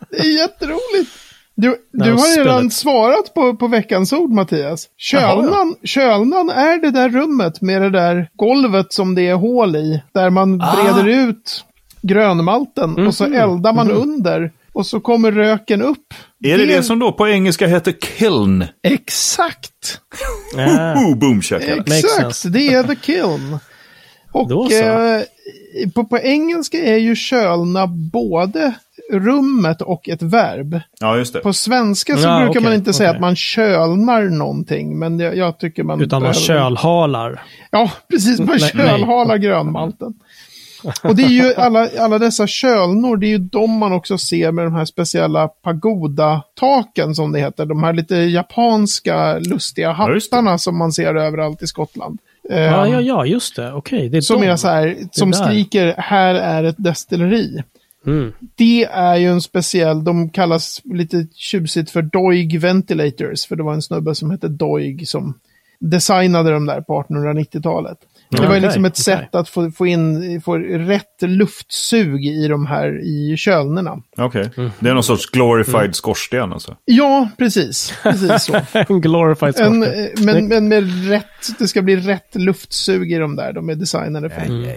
Det 0.10 0.20
är 0.20 0.40
jätteroligt. 0.42 1.12
Du, 1.56 1.76
du 1.92 2.12
har 2.12 2.18
spelet. 2.18 2.48
redan 2.48 2.72
svarat 2.72 3.34
på, 3.34 3.56
på 3.56 3.68
veckans 3.68 4.14
ord, 4.14 4.30
Mattias. 4.32 4.88
Kölnan, 4.98 5.76
kölnan 5.84 6.50
är 6.50 6.82
det 6.82 6.92
där 6.92 7.10
rummet 7.10 7.62
med 7.62 7.82
det 7.82 7.90
där 7.90 8.30
golvet 8.36 8.94
som 8.94 9.16
det 9.16 9.28
är 9.28 9.34
hål 9.36 9.76
i. 9.76 10.04
Där 10.14 10.30
man 10.30 10.62
Ah. 10.62 10.76
breder 10.76 11.08
ut 11.30 11.66
grönmalten 12.02 13.08
och 13.08 13.16
så 13.16 13.24
Mhm. 13.24 13.34
eldar 13.34 13.74
man 13.74 13.92
under. 13.92 14.52
Och 14.74 14.86
så 14.86 15.00
kommer 15.00 15.32
röken 15.32 15.82
upp. 15.82 16.14
Är 16.44 16.58
det 16.58 16.66
det 16.66 16.84
som 16.84 17.00
då 17.00 17.12
på 17.12 17.28
engelska 17.28 17.68
heter 17.68 17.92
kiln? 18.02 18.66
Exakt! 18.84 20.00
Äh, 20.58 20.94
Oh, 20.98 21.16
boom 21.18 21.42
shakalaka. 21.42 21.76
Makes 21.78 22.04
Exakt, 22.04 22.54
det 22.54 22.68
är 22.74 22.84
the 22.84 22.96
kiln. 22.96 23.58
Och 24.32 24.50
Då 24.50 24.70
så. 24.70 24.76
eh, 24.84 25.22
på, 25.96 26.04
på 26.06 26.18
engelska 26.20 26.78
är 26.78 26.98
ju 26.98 27.16
kölna 27.16 27.88
både 27.88 28.74
rummet 29.12 29.82
och 29.82 30.10
ett 30.10 30.22
verb. 30.22 30.80
Ja, 31.00 31.18
just 31.18 31.34
det. 31.34 31.40
På 31.40 31.54
svenska 31.54 32.18
så 32.18 32.28
Ja, 32.28 32.40
brukar 32.40 32.60
man 32.62 32.70
okej, 32.70 32.78
inte 32.78 32.94
säga 32.94 33.10
att 33.12 33.22
man 33.22 33.36
kölnar 33.36 34.22
någonting, 34.24 35.00
men 35.00 35.20
jag, 35.20 35.38
jag 35.38 35.60
tycker 35.60 35.84
man... 35.84 36.02
utan 36.02 36.22
man 36.22 36.32
behöver- 36.32 36.40
kölhalar. 36.48 37.42
Ja, 37.72 37.92
precis. 38.10 38.40
Man 38.40 38.60
kölhalar 38.60 39.38
grönmalten. 39.38 40.14
Och 41.04 41.16
det 41.16 41.24
är 41.24 41.30
ju 41.30 41.54
alla, 41.54 41.90
alla 42.00 42.20
dessa 42.20 42.48
kölnor, 42.48 43.18
det 43.18 43.28
är 43.28 43.30
ju 43.30 43.38
de 43.38 43.72
man 43.72 43.94
också 43.94 44.18
ser 44.18 44.52
med 44.52 44.66
de 44.66 44.76
här 44.76 44.86
speciella 44.86 45.48
pagoda-taken 45.48 47.16
som 47.16 47.32
det 47.32 47.40
heter. 47.40 47.66
De 47.66 47.84
här 47.84 47.94
lite 47.94 48.16
japanska 48.16 49.40
lustiga 49.40 49.88
Ja, 49.88 49.92
hattarna 49.92 50.58
som 50.58 50.78
man 50.78 50.92
ser 50.92 51.16
överallt 51.16 51.62
i 51.62 51.68
Skottland. 51.68 52.20
Ja, 52.50 52.56
Eh, 52.56 52.62
ja, 52.62 53.02
ja, 53.02 53.26
just 53.26 53.56
det. 53.56 53.74
Okej, 53.74 54.10
det 54.10 54.18
är 54.18 54.22
som 54.22 54.42
de. 54.42 54.48
är 54.48 54.56
så 54.56 54.68
här, 54.68 54.98
som 55.12 55.34
skriker 55.34 55.96
här 55.98 56.36
är 56.36 56.64
ett 56.64 56.76
destilleri. 56.78 57.64
Mm. 58.06 58.34
Det 58.56 58.84
är 58.84 59.16
ju 59.16 59.28
en 59.28 59.42
speciell, 59.42 60.04
de 60.04 60.30
kallas 60.30 60.82
lite 60.84 61.28
tjusigt 61.36 61.92
för 61.92 62.02
Doig 62.02 62.60
Ventilators, 62.60 63.46
för 63.46 63.56
det 63.56 63.64
var 63.64 63.74
en 63.74 63.82
snubbe 63.82 64.16
som 64.16 64.32
hette 64.32 64.48
Doig 64.48 65.08
som 65.08 65.40
designade 65.80 66.52
de 66.52 66.66
där 66.66 66.82
på 66.82 67.04
1890-talet. 67.04 67.98
Det 68.42 68.48
var 68.48 68.50
okej, 68.50 68.62
liksom 68.62 68.86
ett 68.86 68.94
okej. 68.94 69.04
sätt 69.04 69.36
att 69.36 69.50
få, 69.50 69.72
få 69.72 69.88
in 69.88 70.42
få 70.42 70.58
rätt 70.58 71.22
luftsug 71.22 72.26
i 72.26 72.48
de 72.48 72.66
här 72.66 73.02
i 73.04 73.38
kölnerna. 73.38 73.98
Okej. 74.18 74.50
Mm. 74.58 74.72
Det 74.80 74.90
är 74.90 74.94
någon 74.94 75.04
sorts 75.04 75.30
glorified 75.30 75.96
skorsten 75.96 76.54
alltså. 76.54 76.76
Ja, 76.86 77.30
precis. 77.38 77.94
Precis 78.04 78.44
så. 78.44 78.60
En 78.74 79.02
glorified 79.02 79.56
En, 79.60 79.84
skorsten. 79.84 79.84
eh, 79.84 80.26
men, 80.26 80.48
men 80.48 80.68
med 80.68 81.10
rätt, 81.10 81.60
det 81.60 81.68
ska 81.68 81.82
bli 81.82 81.96
rätt 81.96 82.36
luftsug 82.36 83.12
i 83.12 83.18
de 83.18 83.36
där. 83.36 83.54
De 83.54 83.70
är 83.70 83.76
designade 83.76 84.30
för. 84.30 84.42
Mm. 84.42 84.68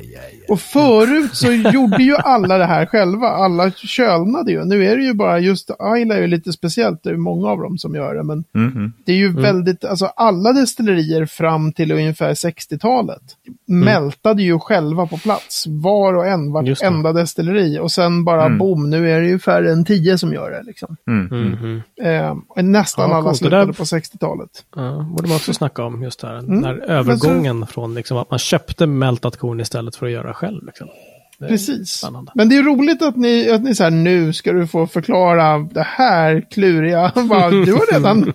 Och 0.49 0.61
förut 0.61 1.35
så 1.35 1.53
gjorde 1.53 2.03
ju 2.03 2.17
alla 2.17 2.59
det 2.59 2.65
här 2.67 2.87
själva. 2.87 3.27
Alla 3.29 3.71
kölnade 3.71 4.53
ju. 4.53 4.65
Nu 4.65 4.85
är 4.87 4.97
det 4.97 5.03
ju 5.03 5.15
bara 5.15 5.39
just 5.39 5.71
Ayla 5.79 6.15
är 6.17 6.21
ju 6.21 6.27
lite 6.27 6.53
speciellt. 6.53 7.03
Det 7.03 7.09
är 7.09 7.13
ju 7.13 7.19
många 7.19 7.49
av 7.49 7.59
dem 7.59 7.79
som 7.79 7.95
gör 7.95 8.15
det. 8.15 8.23
Men 8.23 8.45
Mhm. 8.55 8.93
det 9.07 9.13
är 9.13 9.17
ju 9.17 9.27
Mm. 9.27 9.43
väldigt, 9.43 9.85
alltså 9.85 10.07
alla 10.07 10.53
destillerier 10.53 11.27
fram 11.27 11.73
till 11.73 11.93
ungefär 11.93 12.35
60-talet 12.35 13.23
mältade 13.67 14.43
ju 14.43 14.59
själva 14.59 15.07
på 15.07 15.19
plats. 15.19 15.65
Var 15.67 16.15
och 16.15 16.27
en, 16.27 16.33
Mm. 16.35 16.53
Vartenda 16.53 17.13
destilleri. 17.13 17.79
Och 17.79 17.93
sen 17.93 18.25
bara 18.25 18.45
Mm. 18.45 18.59
boom, 18.59 18.91
nu 18.91 19.11
är 19.11 19.21
det 19.21 19.27
ju 19.29 19.39
färre 19.39 19.73
än 19.73 19.85
10 19.85 20.19
som 20.19 20.33
gör 20.33 20.51
det. 20.51 20.63
Liksom. 20.63 20.97
Mm. 21.09 21.83
Eh, 22.03 22.63
nästan 22.65 23.11
Ja, 23.11 23.15
alla 23.17 23.23
coolt. 23.25 23.35
Det 23.35 23.39
slutade 23.39 23.65
där- 23.67 23.73
på 23.73 23.85
60-talet. 23.85 24.51
Ja, 24.77 25.07
borde 25.17 25.29
man 25.29 25.37
också 25.37 25.53
snacka 25.53 25.85
om 25.85 26.03
just 26.03 26.21
det 26.21 26.27
här. 26.27 26.39
Mm. 26.39 26.51
Den 26.55 26.65
här 26.65 26.75
övergången 26.91 27.67
från 27.67 27.95
liksom 27.95 28.17
att 28.19 28.31
man 28.31 28.39
köpte 28.39 28.87
mältat 28.87 29.37
korn 29.37 29.61
istället 29.61 29.97
för 29.97 30.07
att 30.07 30.13
göra 30.13 30.35
själv. 30.35 30.67
Liksom. 30.67 30.89
Precis. 31.39 31.89
Spännande. 31.91 32.33
Men 32.35 32.49
det 32.49 32.57
är 32.57 32.63
roligt 32.63 33.03
att 33.03 33.17
ni, 33.17 33.51
att 33.51 33.63
ni 33.63 33.75
så 33.75 33.83
här, 33.85 33.91
nu 33.91 34.33
ska 34.33 34.53
du 34.53 34.67
få 34.67 34.87
förklara 34.87 35.59
det 35.59 35.83
här 35.87 36.45
kluriga. 36.51 37.13
Bara, 37.29 37.51
du 37.51 37.73
har 37.73 37.93
redan, 37.93 38.33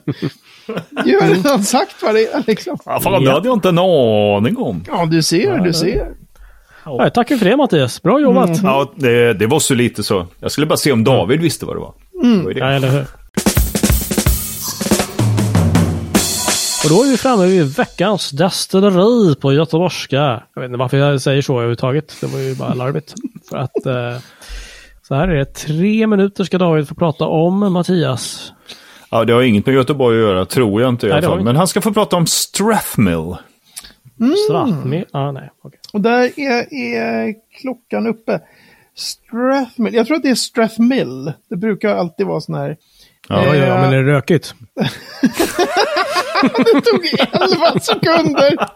du 1.06 1.20
har 1.22 1.36
redan 1.36 1.64
sagt 1.64 1.96
vad 2.04 2.16
det 2.16 2.28
är 2.34 2.44
liksom. 2.48 2.78
Ja, 2.86 3.00
fan, 3.00 3.24
det 3.24 3.32
hade 3.32 3.48
jag 3.48 3.56
inte 3.56 3.70
en 3.70 3.80
aning 3.80 4.58
om. 4.58 4.84
Ja, 4.88 5.06
du 5.06 5.22
ser, 5.24 5.58
du 5.60 5.74
ser. 5.74 6.08
Ja, 6.86 7.10
tackar 7.10 7.38
för 7.38 7.46
det 7.46 7.58
Mattias. 7.58 8.02
Bra 8.02 8.20
jobbat. 8.20 8.50
Mm. 8.50 8.60
Ja, 8.64 8.92
det, 8.96 9.34
det 9.34 9.48
var 9.48 9.60
så 9.60 9.74
lite 9.74 10.04
så. 10.04 10.28
Jag 10.40 10.52
skulle 10.52 10.68
bara 10.68 10.78
se 10.78 10.92
om 10.92 11.04
David 11.04 11.40
visste 11.42 11.66
vad 11.66 11.76
det 11.76 11.80
var. 11.80 11.94
Mm. 12.24 12.38
Det 12.38 12.44
var 12.44 12.52
ju 12.52 12.60
Ja, 12.60 12.66
det. 12.66 12.76
eller 12.76 12.90
hur? 12.90 13.06
Och 16.84 16.90
då 16.90 17.04
är 17.04 17.10
vi 17.12 17.18
framme 17.18 17.46
vid 17.46 17.76
veckans 17.76 18.30
destilleri 18.30 19.36
på 19.36 19.54
göteborgska. 19.54 20.44
Jag 20.56 20.62
vet 20.62 20.68
inte 20.70 20.78
varför 20.78 20.98
jag 20.98 21.22
säger 21.22 21.42
så 21.42 21.54
överhuvudtaget. 21.54 22.16
Det 22.22 22.28
var 22.28 22.40
ju 22.40 22.56
bara 22.56 22.74
larvigt. 22.74 23.14
För 23.50 23.58
att 23.58 23.86
eh, 23.86 24.22
så 25.08 25.16
här 25.16 25.28
är 25.28 25.36
det. 25.36 25.46
Tre 25.46 26.08
minuter 26.08 26.44
ska 26.44 26.58
David 26.58 26.88
få 26.88 26.96
prata 26.96 27.26
om 27.26 27.74
Mattias. 27.74 28.52
Ja, 29.12 29.26
det 29.26 29.34
har 29.34 29.42
inget 29.42 29.66
med 29.66 29.76
Göteborg 29.76 30.18
att 30.18 30.24
göra, 30.24 30.46
tror 30.46 30.82
jag 30.82 30.90
inte 30.90 31.06
i 31.06 31.10
Nej, 31.10 31.18
alla 31.18 31.28
fall. 31.28 31.44
Men 31.44 31.56
han 31.56 31.68
ska 31.68 31.82
få 31.82 31.94
prata 31.94 32.16
om 32.16 32.26
Strathmill. 32.28 33.36
Strathmill? 34.48 35.06
Ah, 35.12 35.32
nej. 35.32 35.50
okej. 35.62 35.80
Och 35.94 36.02
där 36.02 36.40
är, 36.40 36.74
är 36.74 37.34
klockan 37.62 38.08
uppe. 38.08 38.40
Strathmill, 38.96 39.94
jag 39.94 40.08
tror 40.08 40.18
att 40.18 40.24
det 40.24 40.30
är 40.30 40.36
Strathmill. 40.36 41.34
Det 41.50 41.56
brukar 41.56 41.96
alltid 41.96 42.26
vara 42.26 42.42
sån 42.42 42.56
här. 42.56 42.78
Ja, 43.30 43.46
ja, 43.46 43.56
ja, 43.56 43.82
men 43.82 43.94
är 43.94 44.04
det 44.04 44.12
rökigt? 44.12 44.54
Det 46.42 46.82
tog 46.82 47.06
11 47.14 47.80
sekunder. 47.82 48.58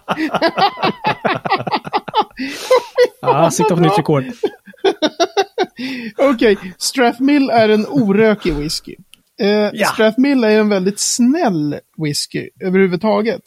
Ja, 3.21 3.51
sikta 3.51 3.75
på 3.75 3.81
nytt 3.81 3.97
rekord. 3.97 4.23
Okej, 6.17 6.57
Strathmill 6.77 7.49
är 7.49 7.69
en 7.69 7.85
orökig 7.87 8.53
whisky. 8.53 8.95
Eh, 9.39 9.87
Strathmill 9.93 10.43
är 10.43 10.59
en 10.59 10.69
väldigt 10.69 10.99
snäll 10.99 11.75
whisky 11.97 12.49
överhuvudtaget. 12.59 13.41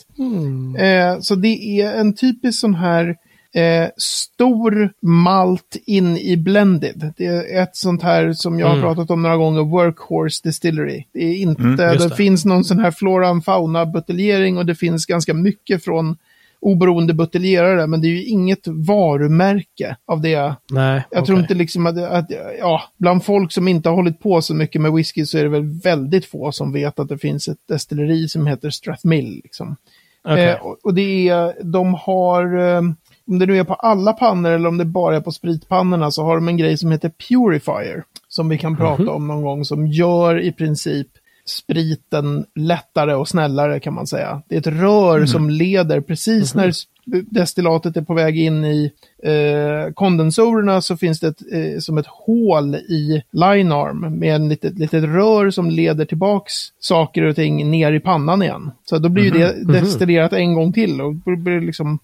Eh, 0.79 1.21
så 1.21 1.35
det 1.35 1.81
är 1.81 1.95
en 1.95 2.15
typisk 2.15 2.61
sån 2.61 2.75
här 2.75 3.17
eh, 3.55 3.89
stor 3.97 4.93
malt 5.03 5.77
in 5.87 6.17
i 6.17 6.37
blended. 6.37 7.13
Det 7.17 7.27
är 7.27 7.63
ett 7.63 7.77
sånt 7.77 8.03
här 8.03 8.33
som 8.33 8.59
jag 8.59 8.69
har 8.69 8.81
pratat 8.81 9.11
om 9.11 9.23
några 9.23 9.37
gånger, 9.37 9.65
workhorse 9.65 10.41
distillery. 10.45 11.05
Det 11.13 11.25
är 11.25 11.35
inte, 11.35 11.63
just 11.63 11.79
det, 11.79 12.09
det. 12.09 12.17
finns 12.17 12.45
någon 12.45 12.65
sån 12.65 12.79
här 12.79 12.91
flora 12.91 13.29
and 13.29 13.45
fauna 13.45 13.87
buteljering 13.87 14.59
och 14.59 14.67
det 14.67 14.75
finns 14.75 15.07
ganska 15.07 15.35
mycket 15.35 15.85
från 15.85 16.17
oberoende 16.61 17.15
buteljerare, 17.15 17.87
men 17.87 18.01
det 18.01 18.07
är 18.09 18.11
ju 18.11 18.25
inget 18.25 18.67
varumärke 18.67 19.97
av 20.07 20.21
det 20.21 20.55
Nej, 20.71 21.03
jag 21.11 21.27
tror 21.27 21.39
inte 21.39 21.55
liksom 21.55 21.87
att, 21.87 21.99
att, 21.99 22.27
ja, 22.59 22.83
bland 22.97 23.25
folk 23.25 23.53
som 23.53 23.69
inte 23.69 23.89
har 23.89 23.97
hållit 23.97 24.21
på 24.21 24.43
så 24.43 24.55
mycket 24.55 24.81
med 24.81 24.93
whisky 24.93 25.27
så 25.27 25.39
är 25.39 25.43
det 25.43 25.49
väl 25.49 25.81
väldigt 25.83 26.27
få 26.27 26.53
som 26.53 26.73
vet 26.73 26.99
att 26.99 27.09
det 27.09 27.19
finns 27.19 27.49
ett 27.49 27.69
destilleri 27.69 28.29
som 28.29 28.47
heter 28.47 28.71
Strathmill. 28.71 29.41
Liksom. 29.45 29.77
Okej. 30.25 30.49
Eh, 30.49 30.67
och, 30.67 30.79
och 30.83 30.95
det 30.95 31.29
är, 31.29 31.63
de 31.63 31.95
har, 31.95 32.59
eh, 32.59 32.83
om 33.27 33.39
det 33.39 33.47
nu 33.47 33.59
är 33.59 33.65
på 33.65 33.75
alla 33.75 34.13
pannor 34.13 34.51
eller 34.51 34.69
om 34.69 34.79
det 34.79 34.85
bara 34.85 35.17
är 35.17 35.21
på 35.21 35.33
spritpannorna 35.33 36.11
så 36.11 36.25
har 36.25 36.35
de 36.35 36.49
en 36.49 36.57
grej 36.57 36.77
som 36.77 36.93
heter 36.93 37.13
Purifier. 37.29 38.05
Som 38.29 38.49
vi 38.49 38.59
kan 38.59 38.77
prata 38.77 39.11
om 39.11 39.27
någon 39.27 39.43
gång, 39.43 39.65
som 39.65 39.87
gör 39.87 40.41
i 40.41 40.53
princip 40.53 41.09
spriten 41.49 42.45
lättare 42.55 43.15
och 43.15 43.29
snällare 43.29 43.81
kan 43.81 43.95
man 43.95 44.07
säga. 44.07 44.43
Det 44.49 44.55
är 44.55 44.59
ett 44.61 44.67
rör 44.67 45.27
som 45.27 45.51
leder. 45.51 46.01
Precis 46.01 46.55
när 46.55 46.69
s- 46.69 46.83
destillatet 47.31 47.97
är 47.97 48.03
på 48.03 48.15
väg 48.15 48.39
in 48.39 48.65
i 48.65 48.93
eh, 49.23 49.93
kondensorerna 49.95 50.81
så 50.81 50.97
finns 50.97 51.21
det 51.21 51.29
ett, 51.29 51.43
eh, 51.53 51.79
som 51.81 51.99
ett 51.99 52.07
hål 52.07 52.75
i 52.75 53.23
line 53.33 53.73
arm 53.73 54.19
med 54.19 54.35
en 54.35 54.49
litet, 54.49 54.79
litet 54.79 55.05
rör 55.05 55.51
som 55.51 55.71
leder 55.71 56.05
tillbaks 56.05 56.53
saker 56.81 57.23
och 57.23 57.37
ting 57.37 57.71
ner 57.71 57.93
i 57.93 58.01
pannan 58.01 58.43
igen. 58.43 58.71
Så 58.85 58.99
då 58.99 59.09
blir 59.09 59.25
ju 59.25 59.31
det 59.31 59.73
destillerat 59.73 60.33
en 60.33 60.55
gång 60.55 60.73
till 60.73 61.01
och 61.01 61.15
blir 61.15 61.61
liksom 61.61 61.99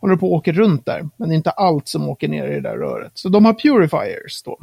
håller 0.00 0.16
på 0.16 0.26
och 0.26 0.32
åker 0.32 0.52
runt 0.52 0.86
där. 0.86 1.08
Men 1.16 1.28
det 1.28 1.34
är 1.34 1.36
inte 1.36 1.50
allt 1.50 1.88
som 1.88 2.08
åker 2.08 2.28
ner 2.28 2.46
i 2.46 2.54
det 2.54 2.60
där 2.60 2.76
röret. 2.76 3.12
Så 3.14 3.28
de 3.28 3.44
har 3.44 3.52
purifiers 3.52 4.42
då. 4.42 4.58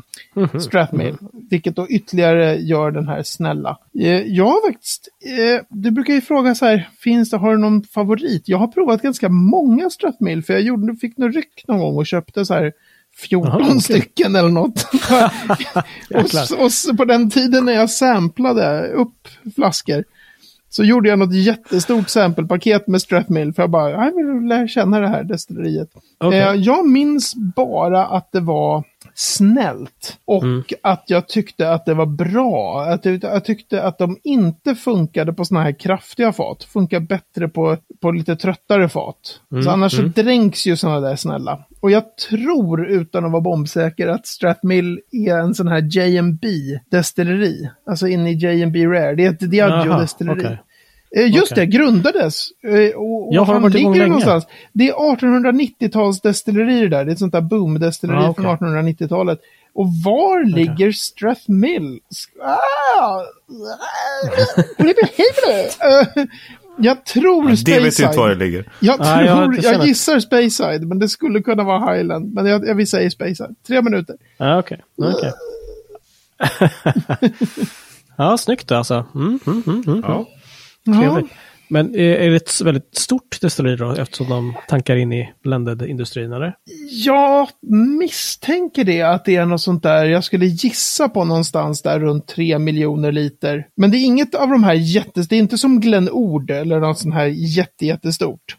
Strathmill. 0.59 1.15
Vilket 1.49 1.75
då 1.75 1.87
ytterligare 1.89 2.55
gör 2.55 2.91
den 2.91 3.07
här 3.07 3.23
snälla. 3.23 3.77
Eh, 3.99 4.21
jag 4.21 4.45
har 4.45 4.71
faktiskt, 4.71 5.07
eh, 5.25 5.65
du 5.69 5.91
brukar 5.91 6.13
ju 6.13 6.21
fråga 6.21 6.55
så 6.55 6.65
här, 6.65 6.89
finns 6.99 7.29
det, 7.29 7.37
har 7.37 7.51
du 7.51 7.57
någon 7.57 7.83
favorit? 7.83 8.43
Jag 8.49 8.57
har 8.57 8.67
provat 8.67 9.01
ganska 9.01 9.29
många 9.29 9.89
Strathmill. 9.89 10.43
För 10.43 10.53
jag 10.53 10.61
gjorde, 10.61 10.95
fick 10.95 11.17
nog 11.17 11.35
ryck 11.35 11.63
någon 11.67 11.79
gång 11.79 11.95
och 11.95 12.07
köpte 12.07 12.45
så 12.45 12.53
här 12.53 12.73
14 13.17 13.49
Jaha, 13.49 13.65
okej. 13.65 13.81
stycken 13.81 14.35
eller 14.35 14.49
något. 14.49 14.87
och, 16.53 16.65
och 16.65 16.97
på 16.97 17.05
den 17.05 17.29
tiden 17.29 17.65
när 17.65 17.73
jag 17.73 17.89
samplade 17.89 18.87
upp 18.87 19.27
flaskor 19.55 20.03
så 20.75 20.83
gjorde 20.83 21.09
jag 21.09 21.19
något 21.19 21.33
jättestort 21.33 22.09
samplepaket 22.09 22.87
med 22.87 23.01
Strathmill 23.01 23.53
för 23.53 23.63
jag 23.63 23.69
bara, 23.69 23.91
jag 23.91 24.35
vill 24.35 24.47
lära 24.47 24.67
känna 24.67 24.99
det 24.99 25.07
här 25.07 25.23
destilleriet. 25.23 25.89
Okej. 26.17 26.39
Eh, 26.39 26.53
jag 26.53 26.87
minns 26.89 27.33
bara 27.55 28.05
att 28.05 28.31
det 28.31 28.39
var 28.39 28.83
snällt 29.13 30.17
och 30.25 30.43
Mm. 30.43 30.63
att 30.83 31.03
jag 31.07 31.27
tyckte 31.27 31.71
att 31.71 31.85
det 31.85 31.93
var 31.93 32.05
bra. 32.05 32.81
Att 32.81 33.05
jag, 33.05 33.23
jag 33.23 33.45
tyckte 33.45 33.83
att 33.83 33.97
de 33.97 34.17
inte 34.23 34.75
funkade 34.75 35.33
på 35.33 35.45
såna 35.45 35.63
här 35.63 35.71
kraftiga 35.79 36.33
fat. 36.33 36.63
Funkar 36.63 36.99
bättre 36.99 37.47
på, 37.47 37.77
på 38.01 38.11
lite 38.11 38.35
tröttare 38.35 38.89
fat. 38.89 39.39
Mm, 39.51 39.63
Så 39.63 39.69
annars 39.69 39.95
så 39.95 40.01
dränks 40.01 40.65
ju 40.67 40.77
såna 40.77 40.99
där 40.99 41.15
snälla. 41.15 41.59
Och 41.85 41.91
jag 41.91 42.17
tror, 42.29 42.87
utan 42.87 43.25
att 43.25 43.31
vara 43.31 43.41
bombsäker, 43.41 44.07
att 44.07 44.27
Strathmill 44.27 44.99
är 45.11 45.37
en 45.39 45.55
sån 45.55 45.67
här 45.67 45.81
J&B 45.81 46.47
destilleri. 46.91 47.69
Alltså 47.87 48.07
inne 48.07 48.31
i 48.31 48.33
J&B 48.33 48.85
Rare. 48.85 49.15
Det 49.15 49.25
är 49.25 49.29
ett 49.29 49.51
Diageo-destilleri. 49.51 50.39
okej. 50.39 50.59
Eh, 51.15 51.31
Just 51.35 51.51
Okej. 51.51 51.65
det, 51.67 51.77
grundades. 51.77 52.47
Eh, 52.67 52.95
Och, 52.95 53.27
och 53.27 53.33
Jag 53.35 53.41
har 53.45 53.59
varit 53.59 53.75
igång 53.75 53.93
ligger 53.93 54.05
länge. 54.05 54.09
någonstans? 54.09 54.45
Det 54.73 54.89
är 54.89 54.93
1890-tals 54.93 56.21
destillerier 56.21 56.87
där. 56.87 57.05
Det 57.05 57.11
är 57.11 57.13
ett 57.13 57.19
sånt 57.19 57.33
där 57.33 57.41
boom-destilleri 57.41 58.17
Ah, 58.17 58.29
okej. 58.29 58.43
från 58.57 58.77
1890-talet. 58.77 59.39
Och 59.73 59.87
var 60.05 60.45
ligger 60.55 60.91
Strathmill? 60.91 61.99
Ah! 62.41 63.21
Jag 66.77 67.05
tror 67.05 67.65
Det 67.65 67.79
vet 67.79 67.99
inte 67.99 68.17
var 68.17 68.29
det 68.29 68.35
ligger. 68.35 68.69
Jag, 68.79 68.99
Nej, 68.99 69.25
jag 69.25 69.37
tror, 69.37 69.55
inte 69.55 69.67
jag 69.67 69.75
känt- 69.75 69.87
gissar 69.87 70.19
Speyside, 70.19 70.87
men 70.87 70.99
det 70.99 71.09
skulle 71.09 71.41
kunna 71.41 71.63
vara 71.63 71.93
Highland. 71.93 72.33
Men 72.33 72.45
jag, 72.45 72.67
jag 72.67 72.75
vill 72.75 72.87
säga 72.87 73.09
Speyside. 73.09 73.55
Tre 73.67 73.81
minuter. 73.81 74.15
Ja, 74.37 74.59
okej. 74.59 74.81
okej. 74.97 75.33
ja, 78.17 78.37
snyggt 78.37 78.71
alltså. 78.71 79.05
Mm, 79.15 79.39
mm, 79.47 79.63
mm, 79.67 79.83
mm. 79.87 80.01
Ja. 80.07 80.25
Trevligt. 80.85 81.31
Men 81.67 81.95
är, 81.95 82.29
det 82.29 82.35
ett 82.35 82.61
väldigt 82.61 82.95
stort 82.97 83.41
destilleri 83.41 83.75
då 83.75 83.91
eftersom 83.91 84.29
de 84.29 84.53
tankar 84.67 84.95
in 84.95 85.13
i 85.13 85.33
blended-industrin 85.43 86.33
eller? 86.33 86.55
Jag 87.05 87.47
misstänker 87.99 88.83
det, 88.83 89.01
att 89.01 89.25
det 89.25 89.35
är 89.35 89.45
något 89.45 89.61
sånt 89.61 89.83
där. 89.83 90.05
Jag 90.05 90.23
skulle 90.23 90.45
gissa 90.45 91.09
på 91.09 91.25
någonstans 91.25 91.81
där 91.81 91.99
runt 91.99 92.27
3 92.27 92.59
miljoner 92.59 93.11
liter. 93.11 93.67
Men 93.77 93.91
det 93.91 93.97
är 93.97 94.05
inget 94.05 94.35
av 94.35 94.49
de 94.49 94.63
här 94.63 94.73
jättes... 94.73 95.27
Det 95.27 95.35
är 95.35 95.39
inte 95.39 95.57
som 95.57 95.79
Glenn 95.79 96.09
Ord 96.09 96.51
eller 96.51 96.79
något 96.79 96.99
sånt 96.99 97.15
här 97.15 97.25
jätte, 97.25 97.85
jättestort. 97.85 98.57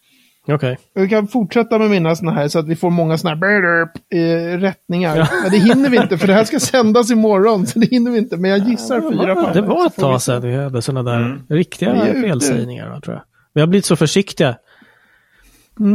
Okej. 0.48 0.78
Vi 0.94 1.08
kan 1.08 1.28
fortsätta 1.28 1.78
med 1.78 1.90
mina 1.90 2.16
såna 2.16 2.32
här 2.32 2.48
så 2.48 2.58
att 2.58 2.68
vi 2.68 2.76
får 2.76 2.90
många 2.90 3.18
såna 3.18 3.34
här 3.34 3.82
eh, 4.14 4.58
rättningar. 4.58 5.28
Men 5.42 5.50
det 5.50 5.58
hinner 5.58 5.90
vi 5.90 5.96
inte 5.96 6.18
för 6.18 6.26
det 6.26 6.32
här 6.32 6.44
ska 6.44 6.60
sändas 6.60 7.10
imorgon. 7.10 7.66
Så 7.66 7.78
det 7.78 7.86
hinner 7.86 8.10
vi 8.10 8.18
inte. 8.18 8.36
Men 8.36 8.50
jag 8.50 8.68
gissar 8.68 9.00
fyra 9.00 9.28
Ja, 9.28 9.34
pannor, 9.34 9.54
det 9.54 9.60
var 9.60 9.80
så 9.80 9.86
ett 9.86 9.96
tag 9.96 10.22
se. 10.22 10.24
sedan 10.24 10.42
vi 10.42 10.56
hade 10.56 10.82
sådana 10.82 11.10
där 11.12 11.38
riktiga 11.48 11.90
är 11.94 12.10
ute. 12.10 12.20
felsägningar. 12.20 13.00
Tror 13.00 13.14
jag. 13.16 13.22
Vi 13.54 13.60
har 13.60 13.68
blivit 13.68 13.84
så 13.84 13.96
försiktiga 13.96 14.56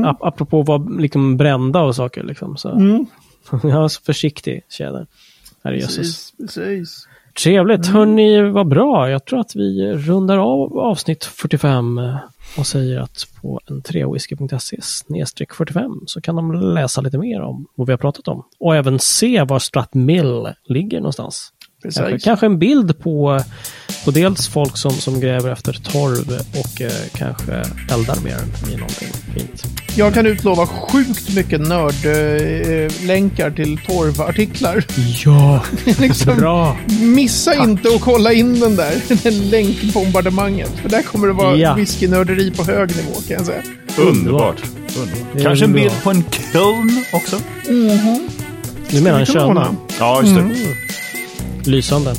Ap 0.06 0.24
apropå 0.24 0.60
att 0.62 0.68
vara 0.68 0.84
liksom 1.00 1.38
brända 1.38 1.82
och 1.82 1.96
saker. 1.96 2.24
Liksom, 2.24 2.58
så. 2.58 2.70
Mm. 2.70 3.06
ja, 3.64 3.90
så 3.90 4.02
försiktig 4.02 4.62
tjäder. 4.70 5.08
Herrejösses. 5.64 5.98
Precis, 5.98 6.34
precis. 6.56 7.08
Trevligt. 7.44 7.88
Hörni, 7.88 8.52
vad 8.52 8.68
bra. 8.68 9.10
Jag 9.10 9.26
tror 9.26 9.40
att 9.40 9.56
vi 9.56 9.94
rundar 9.94 10.38
av 10.38 10.78
avsnitt 10.78 11.26
45 11.26 11.98
eh, 11.98 12.16
och 12.58 12.68
säger 12.68 13.00
att 13.00 13.28
på 13.42 13.60
en 13.66 13.82
3whisky.se 13.82 14.82
snedstreck 14.82 15.54
45 15.54 16.04
så 16.06 16.22
kan 16.22 16.36
de 16.36 16.54
läsa 16.54 17.02
lite 17.02 17.18
mer 17.18 17.42
om 17.42 17.68
vad 17.76 17.88
vi 17.88 17.94
har 17.94 17.98
pratat 17.98 18.28
om. 18.28 18.44
Och 18.60 18.76
även 18.76 19.00
se 19.00 19.44
var 19.44 19.60
Stratmill 19.60 20.48
ligger 20.64 20.98
någonstans. 20.98 21.54
Kanske, 21.82 22.02
Precis. 22.04 22.24
kanske 22.24 22.46
en 22.46 22.60
bild 22.60 23.00
på, 23.00 23.41
på 24.06 24.12
dels 24.12 24.48
folk 24.48 24.78
som, 24.78 24.91
som 24.91 25.20
gräver 25.20 25.52
efter 25.52 25.74
torv 25.74 26.41
och 26.60 26.82
eh, 26.82 26.91
kanske 27.15 27.52
eldar 27.94 28.15
med 28.24 28.34
den 28.38 28.74
i 28.74 28.76
någonting 28.78 29.08
fint. 29.36 29.63
Jag 29.96 30.13
kan 30.13 30.26
utlova 30.26 30.67
sjukt 30.67 31.36
mycket 31.36 31.62
nördlänkar 31.62 33.52
till 33.52 33.78
torvartiklar. 33.78 34.84
Ja, 35.26 35.63
liksom, 36.00 36.38
bra! 36.38 36.78
Missa 37.02 37.56
inte 37.63 37.89
att 37.96 38.02
kolla 38.02 38.34
in 38.34 38.60
den 38.60 38.76
där, 38.76 38.94
den 39.24 39.50
länkbombardemanget. 39.50 40.72
För 40.82 40.89
där 40.89 41.02
kommer 41.02 41.28
det 41.28 41.34
vara 41.34 41.56
Ja. 41.56 41.74
whiskynörderi 41.74 42.52
på 42.52 42.63
hög 42.63 42.96
nivå 42.96 43.13
kan 43.28 43.38
jag 43.38 43.46
säga. 43.46 43.62
Underbart. 43.98 44.62
Underbart. 44.98 45.44
Kanske 45.44 45.65
en 45.65 45.74
bild 45.74 46.04
på 46.04 46.10
en 46.10 46.24
Köln 46.54 47.06
också? 47.13 47.38
Du 48.89 49.02
menar 49.02 49.20
en 49.20 49.26
köna? 49.26 49.76
Ja, 50.00 50.22
just 50.22 50.36
det. 50.36 50.41
Mm. 50.41 50.56
Lysande. 51.65 52.13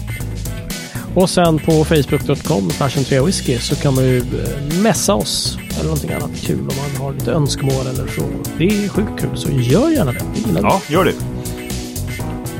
Och 1.14 1.30
sen 1.30 1.58
på 1.58 1.84
facebook.com 1.84 2.70
whisky 3.26 3.58
så 3.58 3.76
kan 3.76 3.94
man 3.94 4.04
ju 4.04 4.18
eh, 4.18 4.78
messa 4.82 5.14
oss 5.14 5.58
eller 5.74 5.84
någonting 5.84 6.12
annat 6.12 6.30
kul 6.42 6.60
om 6.60 6.66
man 6.76 6.96
har 7.06 7.12
lite 7.12 7.32
önskemål 7.32 7.86
eller 7.86 8.06
frågor. 8.06 8.40
Det 8.58 8.64
är 8.64 8.88
sjukt 8.88 9.20
kul 9.20 9.36
så 9.36 9.48
gör 9.50 9.90
gärna 9.90 10.12
det. 10.12 10.18
Det. 10.52 10.60
Ja, 10.62 10.80
gör 10.88 11.04
det. 11.04 11.12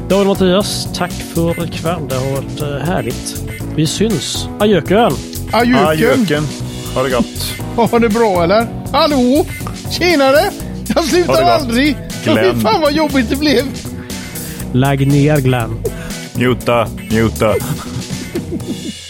David 0.09 0.21
och 0.21 0.27
Mattias, 0.27 0.89
tack 0.95 1.13
för 1.13 1.65
ikväll. 1.65 2.01
Det 2.09 2.15
har 2.15 2.31
varit 2.31 2.61
eh, 2.61 2.87
härligt. 2.87 3.43
Vi 3.77 3.87
syns. 3.87 4.49
Adjöken! 4.61 5.13
Adjöken! 5.53 5.87
Adjöken. 5.89 6.45
Ha 6.95 7.03
det 7.03 7.11
gott. 7.11 7.55
Ha 7.91 7.99
det 7.99 8.09
bra 8.09 8.45
eller? 8.45 8.67
Hallå? 8.93 9.47
Tjenare! 9.91 10.51
Jag 10.95 11.05
slutar 11.05 11.43
aldrig! 11.43 11.97
Glenn. 12.25 12.55
Fy 12.55 12.61
fan 12.61 12.81
vad 12.81 12.93
jobbigt 12.93 13.31
det 13.31 13.37
blev! 13.37 13.63
Lägg 14.73 15.07
ner 15.07 15.41
Glenn. 15.41 15.79
Miuta, 16.37 16.87
miuta. 17.11 17.55